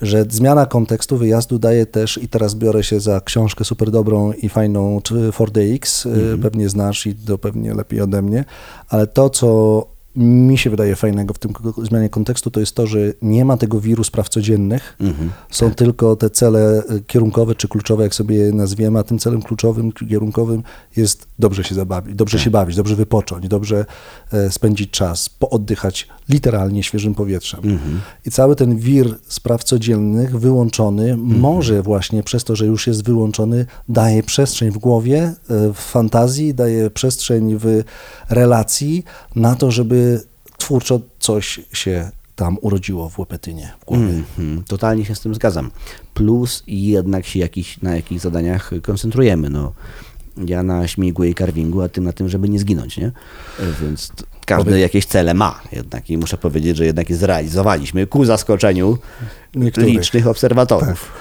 [0.02, 4.50] że zmiana kontekstu wyjazdu daje też, i teraz biorę się za książkę super dobrą i
[4.50, 6.42] fajną czy 4DX, y, Mhm.
[6.42, 8.46] pewnie znasz i to pewnie lepiej ode mnie,
[8.90, 13.00] ale to, co mi się wydaje fajnego w tym zmianie kontekstu, to jest to, że
[13.22, 15.30] nie ma tego wiru spraw codziennych, Mhm.
[15.52, 19.42] są tylko te cele y, kierunkowe czy kluczowe, jak sobie je nazwiemy, a tym celem
[19.42, 20.64] kluczowym, kierunkowym
[20.96, 22.44] jest dobrze się zabawić, dobrze Tak.
[22.46, 23.86] się bawić, dobrze wypocząć, dobrze
[24.34, 27.60] e, spędzić czas, pooddychać literalnie świeżym powietrzem.
[27.64, 28.00] Mhm.
[28.26, 31.40] I cały ten wir spraw codziennych wyłączony Mhm.
[31.40, 35.34] może właśnie przez to, że już jest wyłączony, daje przestrzeń w głowie, e,
[35.74, 37.84] w fantazji, daje przestrzeń w
[38.30, 39.04] relacji
[39.36, 40.03] na to, żeby
[40.58, 44.04] twórczo coś się tam urodziło w łepetynie, w głowie.
[44.04, 45.72] Mhm, Totalnie się z tym zgadzam.
[46.14, 49.50] Plus jednak się jakiś, na jakichś zadaniach koncentrujemy.
[49.50, 49.74] No,
[50.48, 53.12] ja na śmigłe i carvingu, a ty na tym, żeby nie zginąć, nie?
[53.82, 54.12] Więc
[54.46, 58.98] każdy Oby- jakieś cele ma jednak i muszę powiedzieć, że jednak je zrealizowaliśmy ku zaskoczeniu
[59.56, 59.90] Niektórych.
[59.90, 61.12] licznych obserwatorów.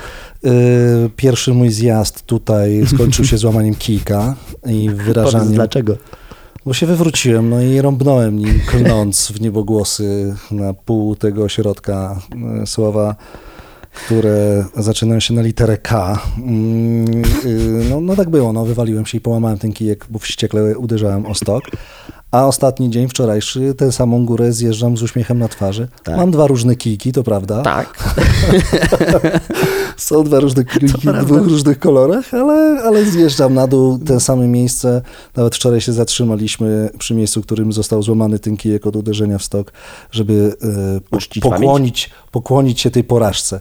[0.45, 4.35] Y, Pierwszy mój zjazd tutaj skończył się złamaniem kijka
[4.66, 5.53] i wyrażaniem.
[5.55, 5.97] dlaczego?
[6.66, 12.20] Bo się wywróciłem, no i rąbnąłem nim, klnąc w niebogłosy na pół tego środka
[12.62, 13.16] y, słowa,
[13.92, 16.20] które zaczynają się na literę K.
[16.38, 20.79] Mm, y, No, no tak było, no wywaliłem się i połamałem ten kijek, bo wściekle
[20.79, 21.64] uderzałem o stok.
[22.33, 25.88] A ostatni dzień, wczorajszy, tę samą górę zjeżdżam z uśmiechem na twarzy.
[26.05, 26.16] Tak.
[26.16, 27.62] Mam dwa różne kijki, to prawda.
[27.62, 28.14] Tak.
[29.97, 34.49] Są dwa różne kijki w dwóch różnych kolorach, ale, ale zjeżdżam na dół, te same
[34.49, 35.03] miejsce.
[35.37, 39.42] Nawet wczoraj się zatrzymaliśmy przy miejscu, w którym został złamany ten kijek od uderzenia w
[39.42, 39.73] stok,
[40.11, 43.61] żeby e, po- pokłonić, pokłonić się tej porażce.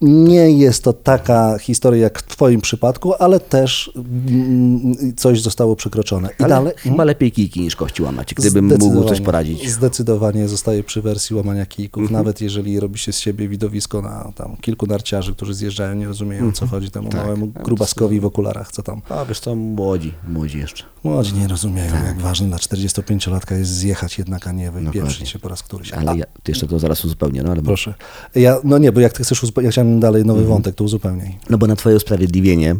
[0.00, 6.28] Nie jest to taka historia jak w Twoim przypadku, ale też mm, coś zostało przekroczone.
[6.28, 6.72] I Ale dalej.
[6.76, 9.70] chyba lepiej kijki niż kości łamać, gdybym mógł coś poradzić.
[9.70, 12.18] Zdecydowanie zostaje przy wersji łamania kijków, Mhm.
[12.20, 16.48] nawet jeżeli robi się z siebie widowisko na tam kilku narciarzy, którzy zjeżdżają, nie rozumieją
[16.48, 16.70] o co Mhm.
[16.70, 17.20] chodzi temu Tak.
[17.24, 19.02] małemu grubaskowi w okularach, co tam.
[19.08, 20.84] A wiesz co, młodzi, młodzi jeszcze.
[21.04, 25.48] Młodzi nie rozumieją, jak ważne dla 45-latka jest zjechać jednak, a nie wypieprzyć się po
[25.48, 25.92] raz któryś.
[25.92, 27.94] Ale ja, ty jeszcze to zaraz uzupełnię, no ale Proszę.
[28.34, 30.36] Ja, no nie, bo jak ty chcesz uzupełnić, ja chciałem dalej Mhm.
[30.36, 31.38] nowy wątek, to uzupełniaj.
[31.50, 32.76] No bo na twoje usprawiedliwienie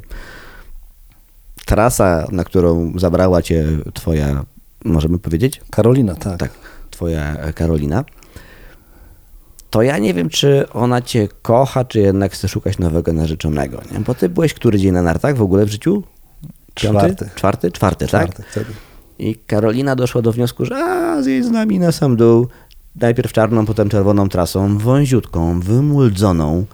[1.67, 4.45] trasa, na którą zabrała cię twoja,
[4.85, 5.61] możemy powiedzieć?
[5.71, 6.39] Karolina, tak.
[6.41, 6.51] Tak,
[6.91, 8.05] twoja Karolina.
[9.71, 13.81] To ja nie wiem, czy ona cię kocha, czy jednak chce szukać nowego narzeczonego.
[13.93, 14.01] Nie?
[14.01, 16.03] Bo ty byłeś który dzień na nartach w ogóle w życiu?
[16.75, 16.99] Piąty?
[16.99, 17.31] Czwarty.
[17.35, 17.73] Czwarty?
[17.73, 18.43] Czwarty, tak?
[18.51, 18.71] Wtedy.
[19.19, 22.47] I Karolina doszła do wniosku, że a, zjedź z nami na sam dół.
[22.97, 26.65] Najpierw czarną, potem czerwoną trasą, wąziutką, wymuldzoną.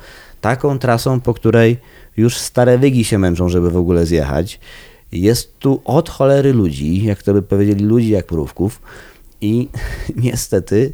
[0.46, 1.76] Taką trasą, po której
[2.16, 4.60] już stare wygi się męczą, żeby w ogóle zjechać.
[5.12, 8.82] Jest tu od cholery ludzi, jak to by powiedzieli, ludzi jak mrówków.
[9.40, 9.68] I
[10.24, 10.92] niestety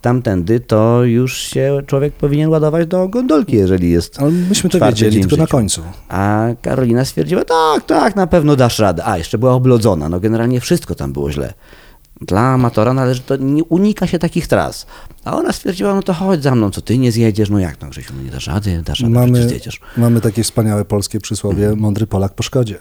[0.00, 5.20] tamtędy to już się człowiek powinien ładować do gondolki, jeżeli jest Ale myśmy to wiedzieli,
[5.20, 5.82] tylko na końcu.
[6.08, 9.04] A Karolina stwierdziła, tak, tak, na pewno dasz radę.
[9.04, 10.08] A, jeszcze była oblodzona.
[10.08, 11.52] No generalnie wszystko tam było źle.
[12.20, 14.86] Dla amatora należy to, nie unika się takich tras.
[15.24, 17.88] A ona stwierdziła, no to chodź za mną, co ty nie zjedziesz, no jak no
[17.88, 19.80] Grzesiu, no nie dasz rady, dasz przecież Mamy, zjedziesz.
[19.96, 21.78] mamy takie wspaniałe polskie przysłowie, Mhm.
[21.80, 22.78] mądry Polak po szkodzie.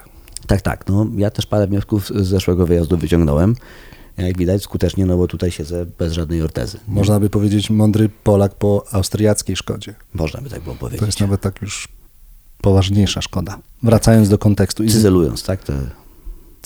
[0.47, 3.56] Tak, tak, no ja też parę wniosków z zeszłego wyjazdu wyciągnąłem.
[4.17, 6.78] Jak widać skutecznie, no bo tutaj siedzę bez żadnej ortezy.
[6.88, 9.95] Można by powiedzieć mądry Polak po austriackiej szkodzie.
[10.13, 11.06] Można by tak było To powiedzieć.
[11.06, 11.88] jest nawet tak już
[12.62, 13.60] poważniejsza szkoda.
[13.84, 15.63] Wracając do kontekstu Cyzelując, tak?
[15.63, 15.73] To,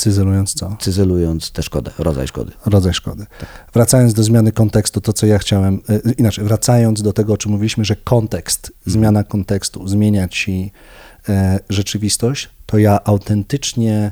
[0.04, 0.78] cyzelując co?
[0.80, 2.52] cyzelując tę szkodę, rodzaj szkody.
[2.66, 3.26] Rodzaj szkody.
[3.40, 3.50] Tak.
[3.74, 7.52] Wracając do zmiany kontekstu, to co ja chciałem, e, inaczej, wracając do tego, o czym
[7.52, 8.92] mówiliśmy, że kontekst, Mhm.
[8.94, 10.72] zmiana kontekstu zmienia ci
[11.30, 14.12] e, rzeczywistość, to ja autentycznie,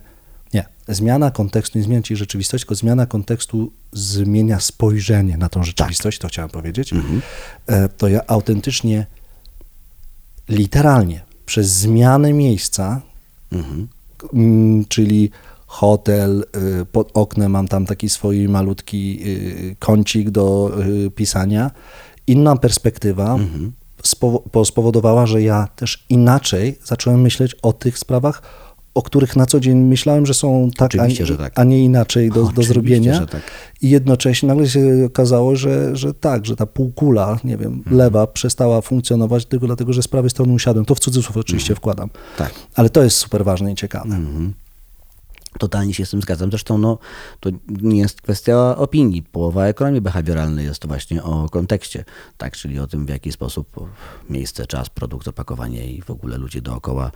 [0.54, 6.20] nie, zmiana kontekstu nie zmienia ci rzeczywistość, tylko zmiana kontekstu zmienia spojrzenie na tą rzeczywistość,
[6.20, 7.22] to chciałem powiedzieć, Mhm.
[7.68, 9.06] e, to ja autentycznie,
[10.50, 13.02] literalnie, przez zmianę miejsca,
[13.52, 13.88] Mhm.
[14.34, 15.32] Mm, czyli
[15.72, 16.44] hotel,
[16.82, 20.72] y, pod oknem mam tam taki swój malutki y, kącik do
[21.08, 21.72] y, pisania.
[22.28, 23.38] Inna perspektywa,
[24.04, 28.42] spowo- spowodowała, że ja też inaczej zacząłem myśleć o tych sprawach,
[28.94, 31.08] o których na co dzień myślałem, że są tak, a,
[31.38, 31.52] tak.
[31.60, 33.26] a nie inaczej do, do zrobienia.
[33.26, 33.42] tak.
[33.82, 37.98] I jednocześnie nagle się okazało, że, że tak, że ta półkula, nie wiem, Mhm.
[37.98, 40.86] lewa przestała funkcjonować tylko dlatego, że z prawej strony usiadłem.
[40.86, 42.10] To w cudzysłów oczywiście wkładam.
[42.38, 42.54] Tak.
[42.76, 44.20] Ale to jest super ważne i ciekawe.
[45.62, 46.50] Totalnie się z tym zgadzam.
[46.50, 46.98] Zresztą no,
[47.40, 49.24] to nie jest kwestia opinii.
[49.24, 52.06] Połowa ekonomii behawioralnej jest to właśnie o kontekście,
[52.38, 52.58] tak?
[52.58, 53.90] czyli o tym, w jaki sposób
[54.30, 57.12] miejsce, czas, produkt, opakowanie i w ogóle ludzie dookoła,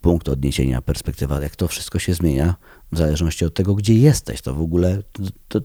[0.00, 2.54] punkt odniesienia, perspektywa, jak to wszystko się zmienia
[2.92, 4.42] w zależności od tego, gdzie jesteś.
[4.42, 5.02] To w ogóle
[5.48, 5.60] to,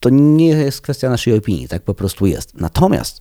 [0.00, 2.54] to nie jest kwestia naszej opinii, tak po prostu jest.
[2.54, 3.20] Natomiast,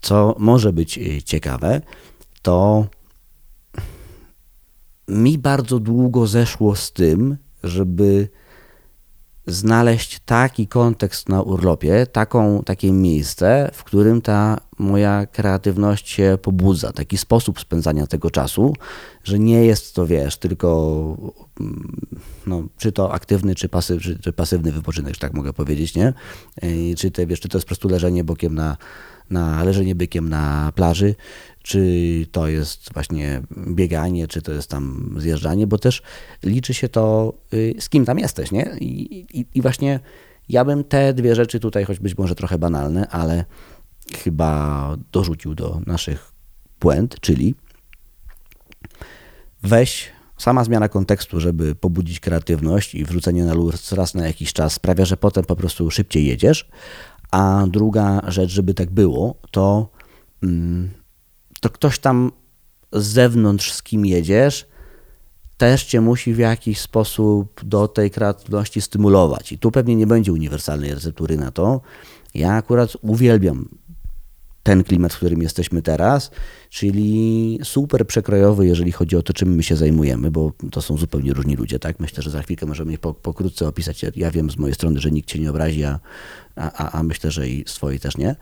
[0.00, 1.80] co może być y, ciekawe,
[2.42, 2.86] to
[5.08, 8.28] mi bardzo długo zeszło z tym, żeby
[9.46, 16.92] znaleźć taki kontekst na urlopie, taką, takie miejsce, w którym ta moja kreatywność się pobudza,
[16.92, 18.74] taki sposób spędzania tego czasu,
[19.24, 21.16] że nie jest to, wiesz, tylko
[21.60, 22.06] mm,
[22.46, 26.12] no, czy to aktywny, czy, pasyw, czy, czy pasywny wypoczynek, że tak mogę powiedzieć, nie?
[26.62, 28.76] Yy, Czy, te, wiesz, czy to jest po prostu leżenie bokiem na,
[29.30, 31.14] na leżenie bykiem na plaży,
[31.66, 36.02] czy to jest właśnie bieganie, czy to jest tam zjeżdżanie, bo też
[36.42, 38.76] liczy się to, y, z kim tam jesteś, nie?
[38.80, 40.00] I, i, i właśnie
[40.48, 43.44] ja bym te dwie rzeczy tutaj, choć być może trochę banalne, ale
[44.14, 46.32] chyba dorzucił do naszych
[46.80, 47.54] błęd, czyli
[49.62, 54.72] weź sama zmiana kontekstu, żeby pobudzić kreatywność i wrzucenie na luz raz na jakiś czas
[54.72, 56.68] sprawia, że potem po prostu szybciej jedziesz,
[57.30, 59.88] a druga rzecz, żeby tak było, to,
[60.42, 60.90] mm,
[61.60, 62.32] to ktoś tam
[62.92, 64.66] z zewnątrz, z kim jedziesz,
[65.56, 69.52] też cię musi w jakiś sposób do tej kreatywności stymulować.
[69.52, 71.80] I tu pewnie nie będzie uniwersalnej receptury na to.
[72.34, 73.68] Ja akurat uwielbiam
[74.62, 76.30] ten klimat, w którym jesteśmy teraz,
[76.70, 81.32] czyli super przekrojowy, jeżeli chodzi o to, czym my się zajmujemy, bo to są zupełnie
[81.32, 82.00] różni ludzie, tak?
[82.00, 84.04] Myślę, że za chwilkę możemy po, pokrótce opisać.
[84.16, 86.00] Ja- wiem z mojej strony, że nikt cię nie obrazi, a,
[86.56, 88.36] a, a myślę, że i swoi też nie.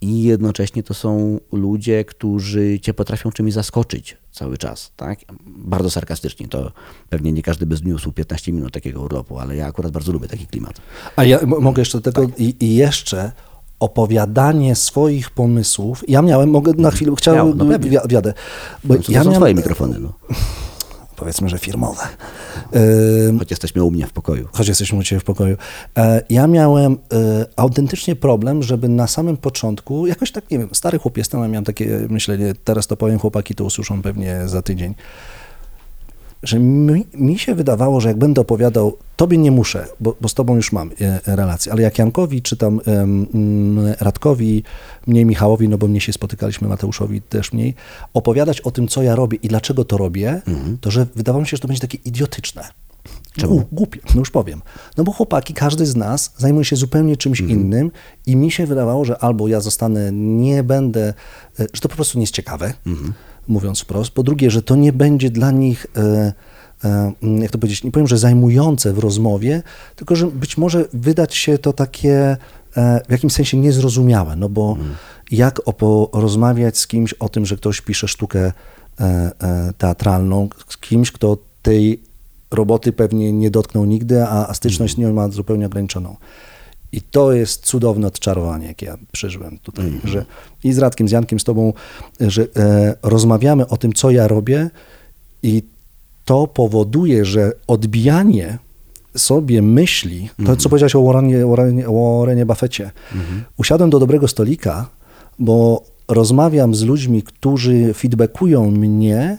[0.00, 5.18] I jednocześnie to są ludzie, którzy cię potrafią czymś zaskoczyć cały czas, tak?
[5.46, 6.72] Bardzo sarkastycznie, to
[7.08, 10.46] pewnie nie każdy by zniósł 15 minut takiego urlopu, ale ja akurat bardzo lubię taki
[10.46, 10.80] klimat.
[11.16, 12.40] A ja mogę jeszcze do tego Tak.
[12.40, 13.32] i, i jeszcze
[13.80, 16.04] opowiadanie swoich pomysłów.
[16.08, 18.34] Ja miałem, mogę na chwilę, chciałem, Miał, no wi- wiadę,
[18.84, 20.12] bo No, to ja są miałem, twoje mikrofony, no.
[21.18, 22.02] powiedzmy, że firmowe.
[23.38, 24.48] Choć jesteśmy u mnie w pokoju.
[24.52, 25.56] choć jesteśmy u Ciebie w pokoju.
[25.98, 26.96] E, Ja miałem e,
[27.56, 31.64] autentycznie problem, żeby na samym początku, jakoś tak, nie wiem, stary chłop jestem, a miałem
[31.64, 34.94] takie myślenie, teraz to powiem, chłopaki to usłyszą pewnie za tydzień,
[36.42, 40.34] że mi, mi się wydawało, że jak będę opowiadał, tobie nie muszę, bo, bo z
[40.34, 44.62] tobą już mam e, relację, ale jak Jankowi, czy tam em, mm, Radkowi,
[45.06, 47.74] mniej Michałowi, no bo mnie się spotykaliśmy, Mateuszowi też mniej,
[48.14, 50.40] opowiadać o tym, co ja robię i dlaczego to robię,
[50.80, 52.68] to że wydawało mi się, że to będzie takie idiotyczne.
[53.36, 53.64] Czemu?
[53.72, 54.62] Głupie, no już powiem.
[54.96, 57.90] No bo chłopaki, każdy z nas zajmuje się zupełnie czymś innym
[58.26, 61.14] i mi się wydawało, że albo ja zostanę, nie będę,
[61.60, 62.74] e, że to po prostu nie jest ciekawe,
[63.48, 64.10] mówiąc wprost.
[64.10, 66.32] Po drugie, że to nie będzie dla nich, e,
[66.84, 69.62] e, jak to powiedzieć, nie powiem, że zajmujące w rozmowie,
[69.96, 72.36] tylko że być może wydać się to takie
[72.76, 74.76] e, w jakimś sensie niezrozumiałe, no bo
[75.30, 78.52] jak opo- rozmawiać z kimś o tym, że ktoś pisze sztukę
[79.78, 82.00] teatralną, z kimś, kto tej
[82.50, 86.16] roboty pewnie nie dotknął nigdy, a, a styczność z nią ma zupełnie ograniczoną.
[86.92, 90.24] I to jest cudowne odczarowanie, jakie ja przeżyłem tutaj, że
[90.64, 91.72] i z Radkiem, z Jankiem, z tobą,
[92.20, 94.70] że e, rozmawiamy o tym, co ja robię
[95.42, 95.62] i
[96.24, 98.58] to powoduje, że odbijanie
[99.16, 102.90] sobie myśli, to co powiedziałeś o Warrenie, Warrenie, Warrenie Buffetcie.
[103.56, 104.88] Usiadłem do dobrego stolika,
[105.38, 109.38] bo rozmawiam z ludźmi, którzy feedbackują mnie,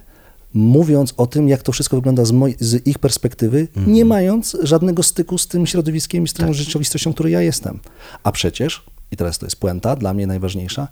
[0.54, 5.04] mówiąc o tym, jak to wszystko wygląda z, moj, z ich perspektywy, nie mając żadnego
[5.04, 7.80] styku z tym środowiskiem i z tą rzeczywistością, której ja jestem.
[8.24, 10.88] A przecież, i teraz to jest puenta, dla mnie najważniejsza,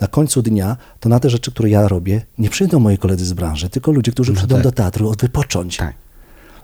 [0.00, 3.32] na końcu dnia to na te rzeczy, które ja robię, nie przyjdą moi koledzy z
[3.32, 4.64] branży, tylko ludzie, którzy przyjdą tak.
[4.64, 5.76] do teatru od wypocząć.
[5.76, 5.94] Tak.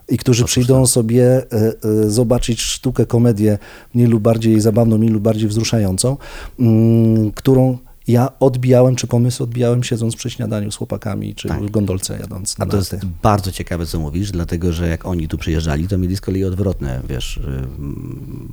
[0.08, 3.58] I którzy przyjdą sobie e, e, zobaczyć sztukę, komedię
[3.94, 6.16] mniej lub bardziej zabawną, mniej lub bardziej wzruszającą,
[6.60, 12.18] mm, którą ja odbijałem, czy pomysł odbijałem siedząc przy śniadaniu z chłopakami, czy w gondolce
[12.18, 15.98] jadąc A to jest bardzo ciekawe, co mówisz, dlatego że jak oni tu przyjeżdżali, to
[15.98, 17.40] mieli z kolei odwrotne, wiesz, y,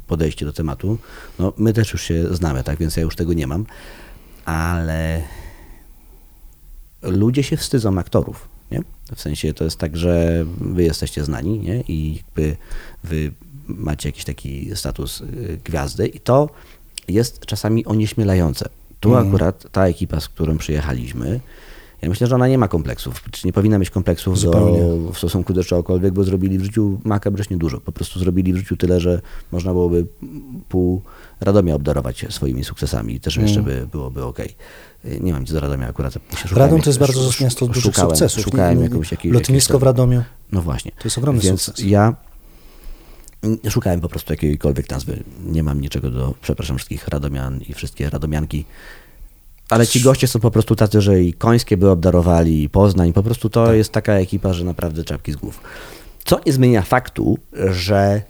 [0.08, 0.97] podejście do tematu.
[1.39, 3.66] No, my też już się znamy, tak, więc ja już tego nie mam,
[4.45, 5.22] ale
[7.01, 8.82] ludzie się wstydzą aktorów, nie?
[9.16, 11.82] W sensie to jest tak, że wy jesteście znani, nie?
[11.88, 12.58] I jakby
[13.03, 13.32] wy
[13.68, 16.49] macie jakiś taki status y, gwiazdy i to
[17.08, 18.70] jest czasami onieśmielające.
[19.10, 21.39] Tu akurat ta ekipa, z którą przyjechaliśmy,
[22.01, 23.24] ja myślę, że ona nie ma kompleksów.
[23.32, 24.51] Czy nie powinna mieć kompleksów do,
[25.14, 27.80] w stosunku do czegokolwiek, bo zrobili w życiu makabrycznie dużo.
[27.82, 30.06] Po prostu zrobili w życiu tyle, że można byłoby
[30.70, 31.01] pół
[31.39, 34.39] Radomia obdarować swoimi sukcesami i też jeszcze by byłoby ok.
[35.22, 36.14] Nie mam nic do Radomia akurat.
[36.51, 38.43] Radom to jest jakiegoś- bardzo miasto dużych szukałem, sukcesów.
[38.43, 40.24] Szukałem jakąś, jakiej, Lotnisko w Radomiu.
[40.51, 40.91] no właśnie.
[40.91, 41.86] To jest ogromny Więc sukces.
[41.86, 42.16] ja
[43.70, 45.24] szukałem po prostu jakiejkolwiek nazwy.
[45.46, 48.66] Nie mam niczego do, przepraszam wszystkich radomian i wszystkie radomianki.
[49.70, 53.14] Ale ci goście są po prostu tacy, że i Końskie by obdarowali, i Poznań.
[53.14, 53.76] Po prostu to Tak.
[53.76, 55.62] jest taka ekipa, że naprawdę czapki z głów.
[56.26, 57.38] Co nie zmienia faktu,
[57.72, 58.22] że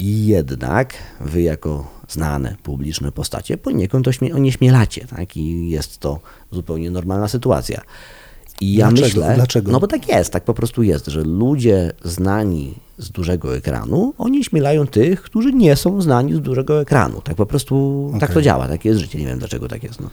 [0.00, 5.36] jednak wy jako znane publiczne postacie poniekąd ośmie- onieśmielacie, tak?
[5.36, 6.20] I jest to
[6.50, 7.80] zupełnie normalna sytuacja.
[8.62, 9.20] I ja Dlaczego?
[9.20, 9.72] myślę, Dlaczego?
[9.72, 14.44] no bo tak jest, tak po prostu jest, że ludzie znani z dużego ekranu, oni
[14.44, 17.20] śmielają tych, którzy nie są znani z dużego ekranu.
[17.20, 18.34] Tak po prostu, tak Okej.
[18.34, 20.00] to działa, tak jest życie, nie wiem dlaczego tak jest.
[20.00, 20.10] No.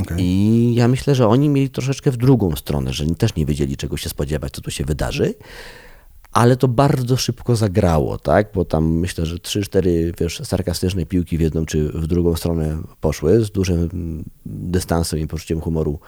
[0.00, 0.16] Okej.
[0.20, 3.96] I ja myślę, że oni mieli troszeczkę w drugą stronę, że też nie wiedzieli, czego
[3.96, 5.34] się spodziewać, co tu się wydarzy.
[6.32, 8.48] Ale to bardzo szybko zagrało, tak?
[8.54, 9.88] Bo tam myślę, że 3-4
[10.20, 15.60] wiesz, sarkastyczne piłki w jedną czy w drugą stronę poszły, z dużym dystansem i poczuciem
[15.60, 15.98] humoru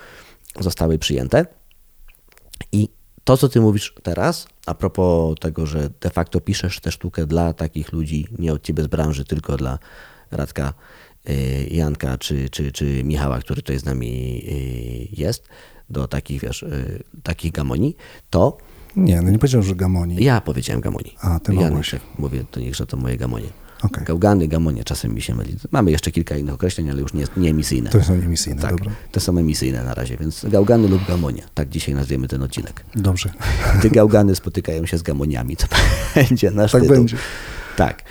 [0.61, 1.47] zostały przyjęte.
[2.73, 2.89] I
[3.25, 7.53] to, co ty mówisz teraz, a propos tego, że de facto piszesz tę sztukę dla
[7.53, 9.79] takich ludzi, nie od ciebie z branży, tylko dla
[10.31, 10.75] Radka,
[11.31, 15.49] y, Janka czy, czy, czy Michała, który tutaj z nami y, jest,
[15.91, 17.97] do takich, wiesz, y, takich gamoni,
[18.31, 18.59] to
[18.97, 20.25] Nie, no nie powiedział, że Gamoni.
[20.25, 21.15] ja powiedziałem gamoni.
[21.21, 21.91] A, ty ja mogłeś.
[21.91, 23.49] tak mówię do nich, że to moje gamonie.
[23.83, 24.05] Okej.
[24.05, 25.57] Gałgany, gamonie, czasem mi się myli.
[25.71, 27.91] Mamy jeszcze kilka innych określeń, ale już nie, nie emisyjne.
[27.91, 28.91] To są emisyjne, tak, dobra.
[29.13, 31.43] to są emisyjne na razie, więc gałgany lub gamonie.
[31.55, 32.85] Tak dzisiaj nazwiemy ten odcinek.
[32.95, 33.33] Dobrze.
[33.79, 35.67] Gdy gałgany spotykają się z gamoniami, to
[36.15, 36.97] będzie nasz Tak tytuł.
[36.97, 37.17] będzie.
[37.77, 38.03] Tak.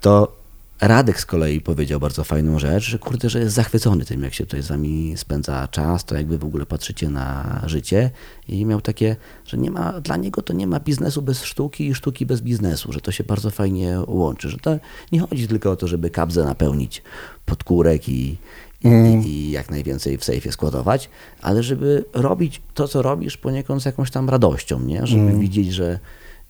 [0.00, 0.35] To
[0.80, 4.44] Radek z kolei powiedział bardzo fajną rzecz, że kurde, że jest zachwycony tym, jak się
[4.44, 8.10] tutaj z wami spędza czas, to jakby w ogóle patrzycie na życie
[8.48, 11.94] i miał takie, że nie ma, dla niego to nie ma biznesu bez sztuki i
[11.94, 14.78] sztuki bez biznesu, że to się bardzo fajnie łączy, że to
[15.12, 17.02] nie chodzi tylko o to, żeby kabzę napełnić
[17.46, 18.36] pod kurek i,
[18.84, 18.88] i,
[19.26, 21.10] i jak najwięcej w sejfie składować,
[21.42, 25.06] ale żeby robić to, co robisz poniekąd z jakąś tam radością, nie?
[25.06, 25.98] Żeby widzieć, że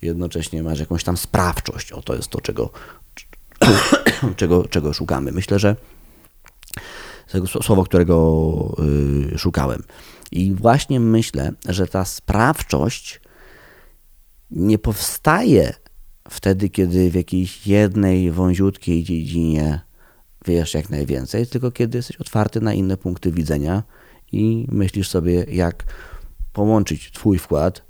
[0.01, 1.91] jednocześnie masz jakąś tam sprawczość.
[1.91, 2.69] O, to jest to, czego,
[4.35, 5.31] czego, czego szukamy.
[5.31, 5.75] Myślę, że
[7.61, 8.75] słowo, którego
[9.33, 9.83] y, szukałem.
[10.31, 13.21] I właśnie myślę, że ta sprawczość
[14.51, 15.73] nie powstaje
[16.29, 19.81] wtedy, kiedy w jakiejś jednej wąziutkiej dziedzinie
[20.45, 23.83] wiesz jak najwięcej, tylko kiedy jesteś otwarty na inne punkty widzenia
[24.31, 25.83] i myślisz sobie, jak
[26.53, 27.86] połączyć Twój wkład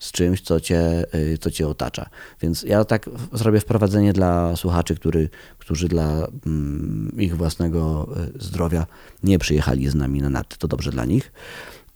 [0.00, 2.10] z czymś, co cię, y, co cię otacza.
[2.42, 5.28] Więc ja tak zrobię wprowadzenie dla słuchaczy, który,
[5.58, 8.86] którzy dla mm, ich własnego y, zdrowia
[9.22, 10.56] nie przyjechali z nami na narty.
[10.58, 11.32] To dobrze dla nich.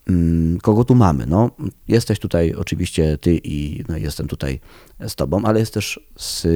[0.09, 1.27] Mm, Kogo tu mamy?
[1.27, 1.51] No,
[1.89, 4.61] jesteś tutaj oczywiście ty i no, jestem tutaj
[5.09, 6.47] z tobą, ale jest też z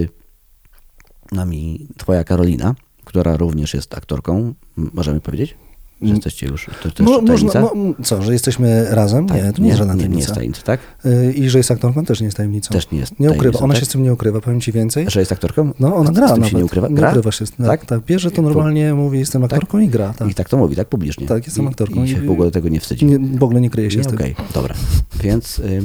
[1.32, 2.74] nami twoja Karolina,
[3.04, 4.54] która również jest aktorką.
[4.76, 5.56] Możemy powiedzieć?
[6.02, 7.60] Że jesteście już, to, to Mo, można, tajemnica?
[7.60, 9.26] mo, co, że jesteśmy razem?
[9.26, 10.26] Tak, nie, to nie, jest żadna nie, nie tajemnica.
[10.28, 10.80] jest tajemnica, tak?
[11.06, 12.72] Y, I że jest aktorką też nie jest tajemnicą.
[12.74, 13.58] Też nie jest Nie ukrywa.
[13.58, 13.80] Ona tak?
[13.80, 15.06] się z tym nie ukrywa, powiem ci więcej.
[15.10, 15.72] Że jest aktorką?
[15.80, 16.50] No, ona gra z tym nawet.
[16.52, 16.88] się nie ukrywa?
[16.88, 17.08] Nie Gra?
[17.10, 17.44] ukrywa się.
[17.46, 17.86] Tak, Tak?
[17.86, 18.00] tak.
[18.04, 20.12] Bierze to normalnie, mówi, jestem aktorką i gra.
[20.18, 20.30] Tak.
[20.30, 20.88] I tak to mówi, tak?
[20.88, 21.26] Publicznie.
[21.26, 23.06] Tak, jestem aktorką I się i- w ogóle tego nie wstydzi.
[23.06, 24.16] Nie, w ogóle nie kryje się Nie, z tym.
[24.16, 24.74] Okej, dobra.
[25.22, 25.82] Więc y,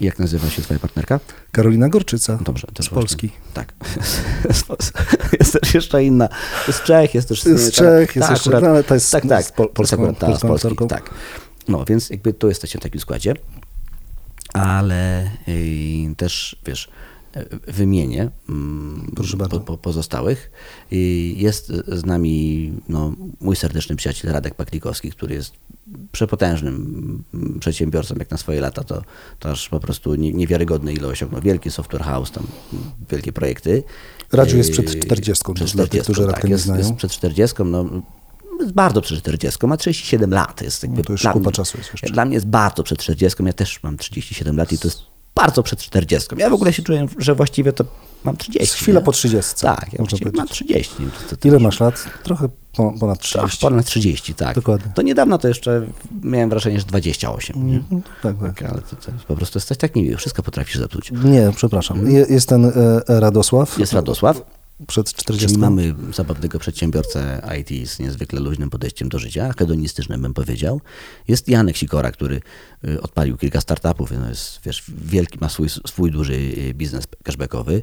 [0.00, 1.20] jak nazywa się twoja partnerka?
[1.52, 2.94] Karolina Gorczyca Dobrze, też z właśnie.
[2.94, 3.30] Polski.
[3.54, 3.72] Tak.
[4.52, 4.64] Z
[5.40, 6.28] jest też jeszcze inna.
[6.70, 7.42] Z Czech, jest też...
[7.42, 9.44] Z Czech, jest ta jeszcze- akurat- no, ale to jest Tak, tak.
[9.44, 11.10] z pol- jest polską- akurat ta z Polski, tak.
[11.68, 13.34] No, więc jakby tu jesteście w takim składzie.
[14.52, 16.88] Ale y, też, wiesz,
[17.36, 19.12] y, wymienię mm,
[19.50, 20.50] po, po, pozostałych.
[20.92, 20.96] Y,
[21.36, 25.52] Jest z nami no, mój serdeczny przyjaciel Radek Paklikowski, który jest
[26.12, 27.24] przepotężnym
[27.60, 29.02] przedsiębiorcą jak na swoje lata, to,
[29.38, 31.40] to aż po prostu nie- niewiarygodne ile osiągnął.
[31.42, 32.46] Wielki software house, tam
[33.10, 33.82] wielkie projekty.
[34.32, 36.78] Radziu jest przed Yy, 40, przed też dla tych, 40, którzy Radka tak, nie znają.
[36.78, 37.84] jest przed 40, no
[38.60, 40.62] jest bardzo przed 40, ma 37 lat.
[40.62, 42.10] Jest jakby No to już dla czasu jest jeszcze.
[42.10, 45.02] Dla mnie jest bardzo przed 40, ja też mam 37 lat i to jest
[45.38, 46.28] bardzo przed 40.
[46.36, 47.84] Ja w ogóle się czuję, że właściwie to
[48.24, 48.66] mam 30.
[48.66, 49.04] Z chwila nie?
[49.06, 49.54] po 30.
[49.60, 50.50] Tak, ja mam powiedzieć.
[50.50, 50.94] 30.
[50.98, 51.62] Nie wiem, co ty Ile masz?
[51.62, 52.04] masz lat?
[52.22, 53.66] Trochę po, ponad Trochę 30.
[53.66, 54.54] ponad 30, tak.
[54.54, 54.92] Dokładnie.
[54.94, 55.86] To niedawno to jeszcze
[56.22, 57.66] miałem wrażenie, że 28.
[57.66, 57.76] Nie?
[57.76, 58.58] Mhm, Tak, tak.
[58.58, 61.12] Tak, ale to, to po prostu jesteś tak miły, wszystko potrafisz zepsuć.
[61.24, 62.10] Nie, przepraszam.
[62.10, 62.70] Je, jest ten e,
[63.08, 63.78] Radosław.
[63.78, 64.42] Jest Radosław,
[64.86, 65.46] Przed 40.
[65.46, 70.80] Czyli mamy zabawnego przedsiębiorcę IT z niezwykle luźnym podejściem do życia, hedonistycznym bym powiedział.
[71.28, 72.40] Jest Janek Sikora, który
[72.88, 77.82] y, odpalił kilka startupów, no jest, wiesz, wielki, ma swój, swój duży y, biznes cashbackowy.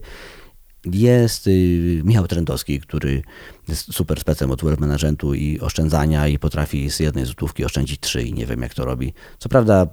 [0.86, 3.22] Jest y, Michał Trendowski, który
[3.68, 8.24] jest super specem od wealth managementu i oszczędzania i potrafi z jednej złotówki oszczędzić trzy
[8.24, 9.14] i nie wiem jak to robi.
[9.40, 9.88] Co prawda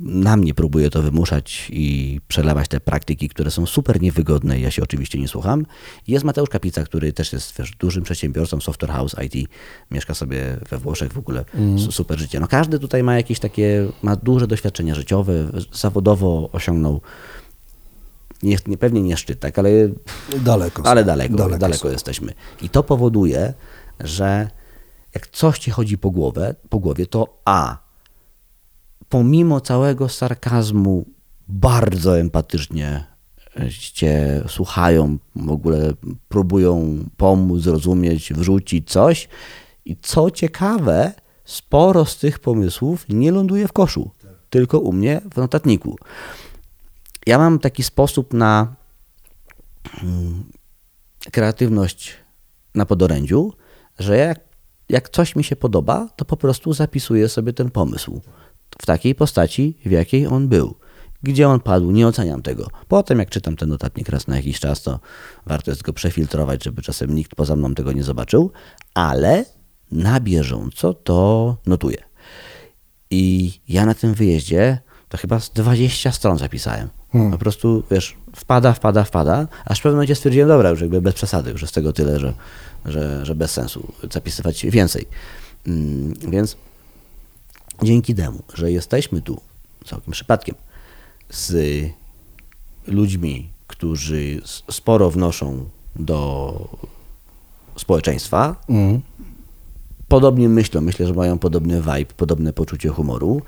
[0.00, 4.82] na mnie próbuje to wymuszać i przelewać te praktyki, które są super niewygodne ja się
[4.82, 5.66] oczywiście nie słucham.
[6.08, 9.48] Jest Mateusz Kapica, który też jest wiesz, dużym przedsiębiorcą, software house, IT,
[9.90, 11.78] mieszka sobie we Włoszech w ogóle, mm.
[11.78, 12.40] super życie.
[12.40, 15.32] No każdy tutaj ma jakieś takie, ma duże doświadczenia życiowe,
[15.72, 17.00] zawodowo osiągnął
[18.42, 19.70] nie, nie, pewnie nie szczyt, tak, ale
[20.36, 22.32] daleko, ale daleko, daleko, daleko jesteśmy.
[22.62, 23.54] I to powoduje,
[24.00, 24.50] że
[25.14, 27.89] jak coś ci chodzi po, głowę, po głowie, to a
[29.10, 31.04] pomimo całego sarkazmu
[31.48, 33.10] bardzo empatycznie
[33.92, 35.92] cię słuchają, w ogóle
[36.28, 39.28] próbują pomóc, zrozumieć, wrzucić coś.
[39.84, 41.12] I co ciekawe,
[41.44, 44.10] sporo z tych pomysłów nie ląduje w koszu,
[44.50, 45.96] tylko u mnie w notatniku.
[47.26, 48.74] Ja mam taki sposób na
[50.02, 50.44] mm,
[51.32, 52.16] kreatywność
[52.74, 53.52] na podorędziu,
[53.98, 54.40] że jak,
[54.88, 58.20] jak coś mi się podoba, to po prostu zapisuję sobie ten pomysł
[58.82, 60.74] w takiej postaci, w jakiej on był.
[61.22, 62.68] Gdzie on padł, nie oceniam tego.
[62.88, 65.00] Potem, jak czytam ten notatnik raz na jakiś czas, to
[65.46, 68.50] warto jest go przefiltrować, żeby czasem nikt poza mną tego nie zobaczył,
[68.94, 69.44] ale
[69.92, 71.98] na bieżąco to notuję.
[73.10, 74.78] I ja na tym wyjeździe
[75.08, 76.88] to chyba z 20 stron zapisałem.
[77.12, 77.30] Hmm.
[77.30, 81.14] Po prostu, wiesz, wpada, wpada, wpada, aż w pewnym momencie stwierdziłem, dobra, już jakby bez
[81.14, 82.34] przesady, już jest tego tyle, że,
[82.84, 85.06] że, że bez sensu zapisywać więcej.
[85.66, 86.56] Mm, więc
[87.82, 89.40] dzięki temu, że jesteśmy tu
[89.84, 90.54] całkiem przypadkiem
[91.30, 91.86] z
[92.86, 96.68] ludźmi, którzy sporo wnoszą do
[97.76, 99.00] społeczeństwa, mm.
[100.08, 103.42] podobnie myślą, myślę, że mają podobny vibe, podobne poczucie humoru.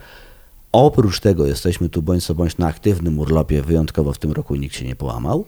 [0.73, 4.77] Oprócz tego jesteśmy tu bądź co bądź na aktywnym urlopie, wyjątkowo w tym roku nikt
[4.77, 5.45] się nie połamał.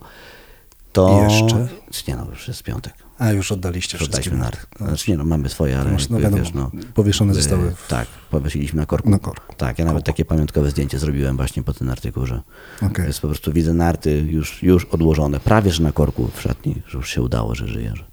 [0.93, 1.23] To...
[1.23, 1.69] Jeszcze?
[2.09, 3.04] Nie no, już jest piątek.
[3.19, 4.67] A już oddaliście już wszystkie narty.
[4.77, 7.71] Znaczy nie no, mamy swoje, ale no, wiadomo, wiesz, no, powieszone zostały.
[7.71, 7.89] W...
[7.89, 9.11] Tak, powiesiliśmy na korku.
[9.11, 9.55] Na korku.
[9.57, 12.43] Tak, ja nawet takie pamiątkowe zdjęcie zrobiłem właśnie po tym artykuł, że
[12.83, 13.07] okay.
[13.07, 16.99] jest po prostu widzę narty już, już odłożone, prawie że na korku w szatni, że
[16.99, 17.93] już się udało, że żyję.
[17.97, 18.05] Że...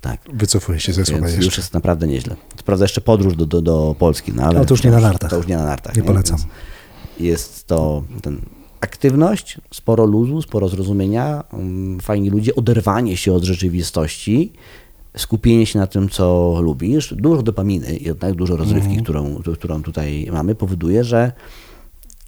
[0.00, 0.20] Tak.
[0.32, 1.44] Wycofuję się ze słowa jeszcze.
[1.44, 2.36] Już jest naprawdę nieźle.
[2.56, 4.58] To prawda jeszcze podróż do, do, do Polski, no ale...
[4.58, 5.30] No to już nie na nartach.
[5.30, 5.96] To już nie na nartach.
[5.96, 6.08] Nie, nie?
[6.08, 6.38] polecam.
[6.38, 6.50] Więc
[7.20, 8.40] jest to ten
[8.80, 14.52] aktywność, sporo luzu, sporo zrozumienia, mm, fajni ludzie, oderwanie się od rzeczywistości,
[15.16, 19.02] skupienie się na tym, co lubisz, dużo dopaminy, jednak dużo rozrywki, mm.
[19.02, 21.32] którą, którą tutaj mamy, powoduje, że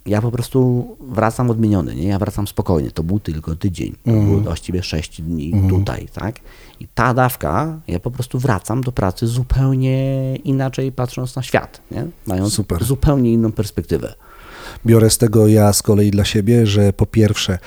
[0.05, 2.07] ja po prostu wracam odmieniony, nie?
[2.07, 2.91] Ja wracam spokojnie.
[2.91, 4.25] To był tylko tydzień, to mm.
[4.25, 5.69] było właściwie sześć dni mm.
[5.69, 6.39] tutaj, tak?
[6.79, 12.07] I ta dawka, ja po prostu wracam do pracy zupełnie inaczej patrząc na świat, nie?
[12.27, 12.83] Mając Super.
[12.83, 14.13] zupełnie inną perspektywę.
[14.85, 17.57] Biorę z tego ja z kolei dla siebie, że po pierwsze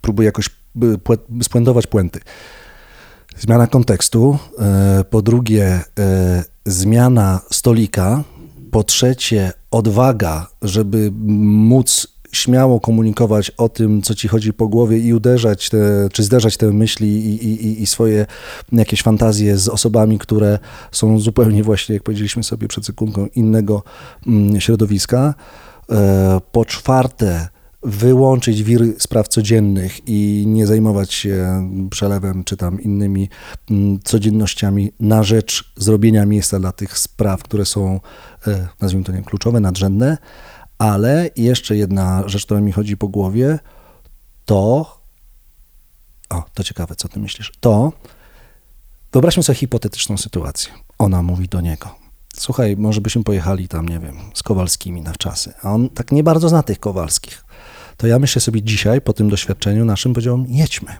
[0.00, 0.50] próbuję jakoś
[1.42, 2.20] spłędować puenty.
[3.38, 8.22] Zmiana kontekstu, e, po drugie e, zmiana stolika,
[8.70, 15.14] po trzecie odwaga, żeby móc śmiało komunikować o tym, co ci chodzi po głowie i
[15.14, 18.26] uderzać, te, czy zderzać te myśli i, i, i, swoje
[18.72, 20.58] jakieś fantazje z osobami, które
[20.92, 23.82] są zupełnie właśnie, jak powiedzieliśmy sobie przed sekundką, innego
[24.26, 25.34] mm, środowiska.
[25.90, 27.48] E, po czwarte,
[27.84, 33.28] wyłączyć wir spraw codziennych i nie zajmować się przelewem czy tam innymi
[33.70, 38.00] mm, codziennościami na rzecz zrobienia miejsca dla tych spraw, które są,
[38.46, 40.18] e, nazwijmy to nie kluczowe, nadrzędne.
[40.78, 43.58] Ale jeszcze jedna rzecz, która mi chodzi po głowie,
[44.44, 44.96] to.
[46.30, 47.52] O, to ciekawe, co ty myślisz.
[47.60, 47.92] To.
[49.12, 50.72] Wyobraźmy sobie hipotetyczną sytuację.
[50.98, 52.03] Ona mówi do niego
[52.38, 55.52] słuchaj, może byśmy pojechali tam, nie wiem, z Kowalskimi na wczasy.
[55.62, 57.44] A on tak nie bardzo zna tych Kowalskich.
[57.96, 60.90] To ja myślę sobie dzisiaj, po tym doświadczeniu naszym, powiedziałam, jedźmy.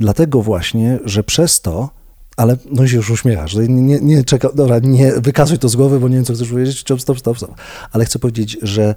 [0.00, 1.90] Dlatego właśnie, że przez to,
[2.36, 6.00] ale no się już uśmiechasz, nie, nie, nie czeka, dobra, nie wykazuj to z głowy,
[6.00, 7.54] bo nie wiem, co chcesz powiedzieć, stop, stop, stop, stop.
[7.92, 8.94] Ale chcę powiedzieć, że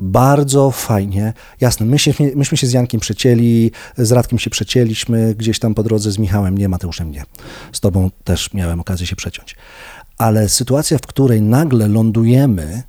[0.00, 5.58] bardzo fajnie, jasne, my się, myśmy się z Jankiem przecięli, z Radkiem się przecięliśmy, gdzieś
[5.58, 7.22] tam po drodze z Michałem, nie, Mateuszem nie.
[7.72, 9.56] Z tobą też miałem okazję się przeciąć
[10.20, 12.82] ale sytuacja, w której nagle lądujemy e,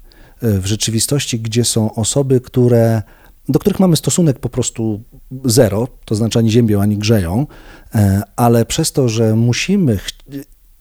[0.59, 3.01] w rzeczywistości, gdzie są osoby, które,
[3.49, 5.03] do których mamy stosunek po prostu
[5.45, 7.47] zero, to znaczy ani ziemią, ani grzeją,
[7.95, 9.99] e, ale przez to, że musimy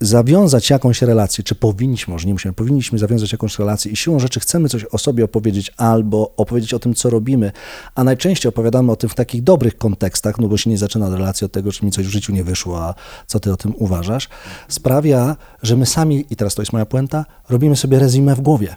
[0.00, 4.40] zawiązać jakąś relację, czy powinniśmy, może nie musimy, powinniśmy zawiązać jakąś relację i siłą rzeczy
[4.40, 7.52] chcemy coś o sobie opowiedzieć albo opowiedzieć o tym, co robimy,
[7.94, 11.46] a najczęściej opowiadamy o tym w takich dobrych kontekstach, no bo się nie zaczyna relacja
[11.46, 12.94] od tego, że mi coś w życiu nie wyszło, a
[13.26, 14.28] co ty o tym uważasz,
[14.68, 18.76] sprawia, że my sami, i teraz to jest moja puenta, robimy sobie rezimę w głowie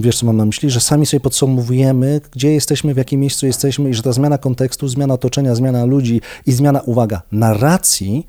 [0.00, 0.70] Wiesz, co mam na myśli?
[0.70, 4.88] Że sami sobie podsumowujemy, gdzie jesteśmy, w jakim miejscu jesteśmy i że ta zmiana kontekstu,
[4.88, 8.26] zmiana otoczenia, zmiana ludzi i zmiana, uwaga, narracji,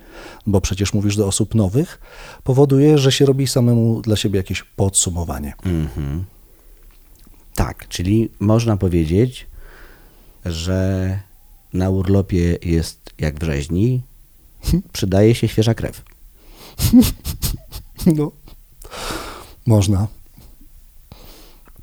[0.47, 1.99] bo przecież mówisz do osób nowych,
[2.43, 5.53] powoduje, że się robi samemu dla siebie jakieś podsumowanie.
[5.65, 6.25] Mhm.
[7.55, 9.47] Tak, czyli można powiedzieć,
[10.45, 11.19] że
[11.73, 14.01] na urlopie jest jak w rzeźni,
[14.93, 16.03] przydaje się świeża krew.
[18.05, 18.31] No,
[19.65, 20.07] można.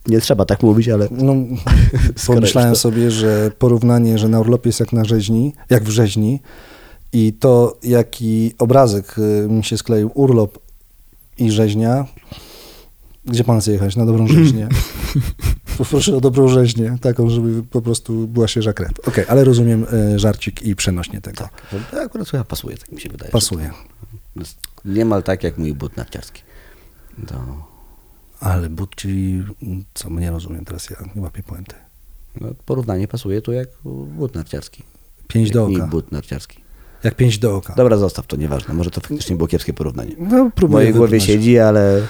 [0.08, 1.34] Nie trzeba tak mówić, ale No,
[2.26, 6.40] pomyślałem to- sobie, że porównanie, że na urlopie jest jak na rzeźni, jak w rzeźni
[7.12, 10.58] i to, jaki obrazek y, mi się skleił, urlop
[11.38, 12.06] i rzeźnia,
[13.26, 13.96] gdzie pan chce jechać?
[13.96, 14.68] Na dobrą rzeźnię.
[15.78, 18.92] Poproszę o dobrą rzeźnię, taką, żeby po prostu była świeża krew.
[19.08, 21.36] Okej, ale rozumiem y, żarcik i przenośnie tego.
[21.36, 23.30] tak, to akurat chyba pasuje, tak mi się wydaje.
[23.32, 23.70] Pasuje.
[24.84, 26.42] Niemal tak jak mój but narciarski.
[27.26, 27.34] To...
[28.40, 29.44] Ale but, czyli
[29.94, 31.74] co, nie rozumiem teraz, ja nie łapię puenty.
[32.40, 33.68] No, porównanie pasuje tu jak
[34.18, 34.82] but narciarski.
[35.28, 35.86] Pięć do Jak oka.
[35.90, 36.60] but narciarski.
[37.04, 37.74] Jak pięć do oka.
[37.74, 38.74] Dobra, zostaw to, nieważne.
[38.74, 40.12] Może to faktycznie było kiepskie porównanie.
[40.18, 42.02] No, W próbuję mojej głowie siedzi, ale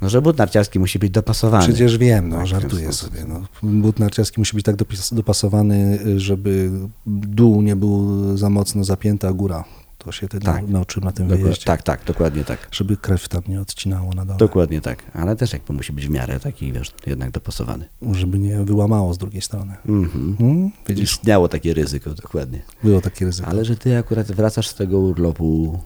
[0.00, 1.64] no, że but narciarski musi być dopasowany.
[1.64, 3.24] Przecież wiem, no, Tak, żartuję sobie.
[3.28, 3.42] No.
[3.62, 4.76] But narciarski musi być tak
[5.12, 6.70] dopasowany, żeby
[7.06, 9.64] dół nie był za mocno zapięty, a góra.
[10.06, 10.68] To się wtedy Tak.
[10.68, 11.64] nauczyłem na tym Dokład- wyjeździe.
[11.64, 12.68] tak, tak, dokładnie tak.
[12.72, 14.38] Żeby krew tam nie odcinało na dole.
[14.38, 15.02] Dokładnie tak.
[15.12, 17.88] Ale też jakby musi być w miarę taki, wiesz, jednak dopasowany.
[18.12, 19.74] Żeby nie wyłamało z drugiej strony.
[19.88, 20.36] Mhm.
[20.38, 20.70] Hmm?
[20.88, 22.62] Widzisz, Istniało takie ryzyko, dokładnie.
[22.82, 23.48] było takie ryzyko.
[23.48, 25.78] Ale że ty akurat wracasz z tego urlopu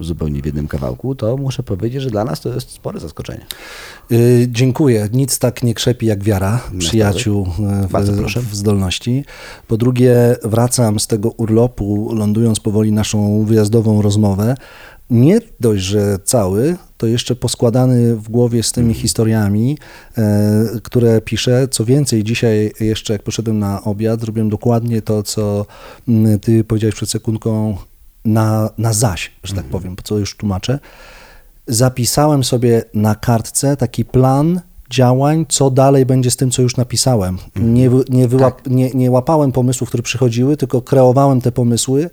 [0.00, 3.46] zupełnie w jednym kawałku, to muszę powiedzieć, że dla nas to jest spore zaskoczenie.
[4.12, 5.08] Y, dziękuję.
[5.12, 7.48] Nic tak nie krzepi jak wiara przyjaciół
[7.84, 9.24] y, w, w zdolności.
[9.68, 14.54] Po drugie, wracam z tego urlopu, lądując powoli naszą wyjazdową rozmowę.
[15.10, 19.78] Nie dość, że cały, to jeszcze poskładany w głowie z tymi historiami,
[20.18, 21.68] e, które piszę.
[21.70, 25.66] Co więcej, dzisiaj jeszcze jak poszedłem na obiad, zrobiłem dokładnie to, co
[26.08, 27.76] mm, ty powiedziałeś przed sekundką
[28.26, 30.78] na, na zaś, że tak powiem, po co już tłumaczę.
[31.66, 34.60] Zapisałem sobie na kartce taki plan
[34.90, 37.38] działań, co dalej będzie z tym, co już napisałem.
[37.56, 42.10] Nie, wy- nie, wyłap, nie, nie łapałem pomysłów, które przychodziły, tylko kreowałem te pomysły,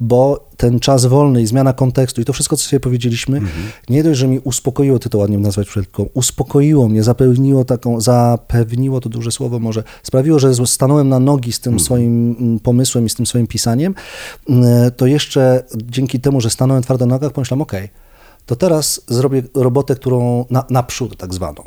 [0.00, 3.40] bo ten czas wolny i zmiana kontekstu i to wszystko, co sobie powiedzieliśmy,
[3.88, 8.00] nie dość, że mi uspokoiło, ty to ładnie nazwać przed chwilką, uspokoiło mnie, zapewniło taką,
[8.00, 13.06] zapewniło to duże słowo może, sprawiło, że stanąłem na nogi z tym swoim mm, pomysłem
[13.06, 13.94] i z tym swoim pisaniem,
[14.48, 17.88] mm, to jeszcze dzięki temu, że stanąłem twardo na nogach, pomyślałem, okej,
[18.46, 21.62] to teraz zrobię robotę, którą na, naprzód tak zwaną,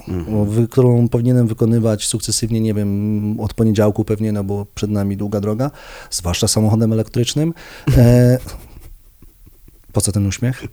[0.46, 5.40] wy, którą powinienem wykonywać sukcesywnie, nie wiem, od poniedziałku pewnie, no bo przed nami długa
[5.40, 5.72] droga,
[6.12, 7.54] zwłaszcza samochodem elektrycznym.
[7.98, 8.38] E,
[9.94, 10.64] po co ten uśmiech?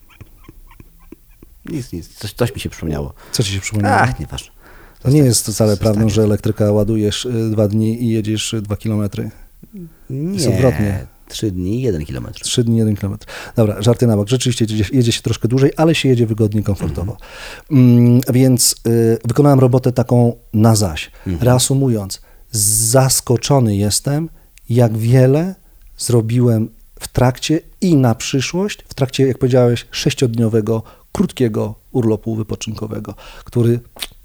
[1.68, 2.14] Nic, nic.
[2.14, 3.12] Coś, coś mi się przypomniało.
[3.32, 3.96] Co ci się przypomniało?
[3.96, 4.50] Ach, nieważne.
[5.02, 8.76] to nie jest wcale prawdą, że elektryka ładujesz y, dwa dni i jedziesz y, dwa
[8.76, 9.30] kilometry.
[10.11, 11.07] Nie, Jest odwrotnie.
[11.28, 12.40] Trzy dni, jeden kilometr.
[12.40, 13.26] Trzy dni, jeden kilometr.
[13.56, 14.28] Dobra, żarty na bok.
[14.28, 17.16] Rzeczywiście jedzie, jedzie się troszkę dłużej, ale się jedzie wygodnie, komfortowo.
[17.70, 21.10] Mm, więc y, wykonałem robotę taką na zaś.
[21.40, 22.20] Reasumując,
[22.52, 24.28] zaskoczony jestem,
[24.68, 25.54] jak wiele
[25.98, 26.68] zrobiłem
[27.00, 33.14] w trakcie i na przyszłość, w trakcie, jak powiedziałeś, sześciodniowego, krótkiego urlopu wypoczynkowego,
[33.44, 33.80] który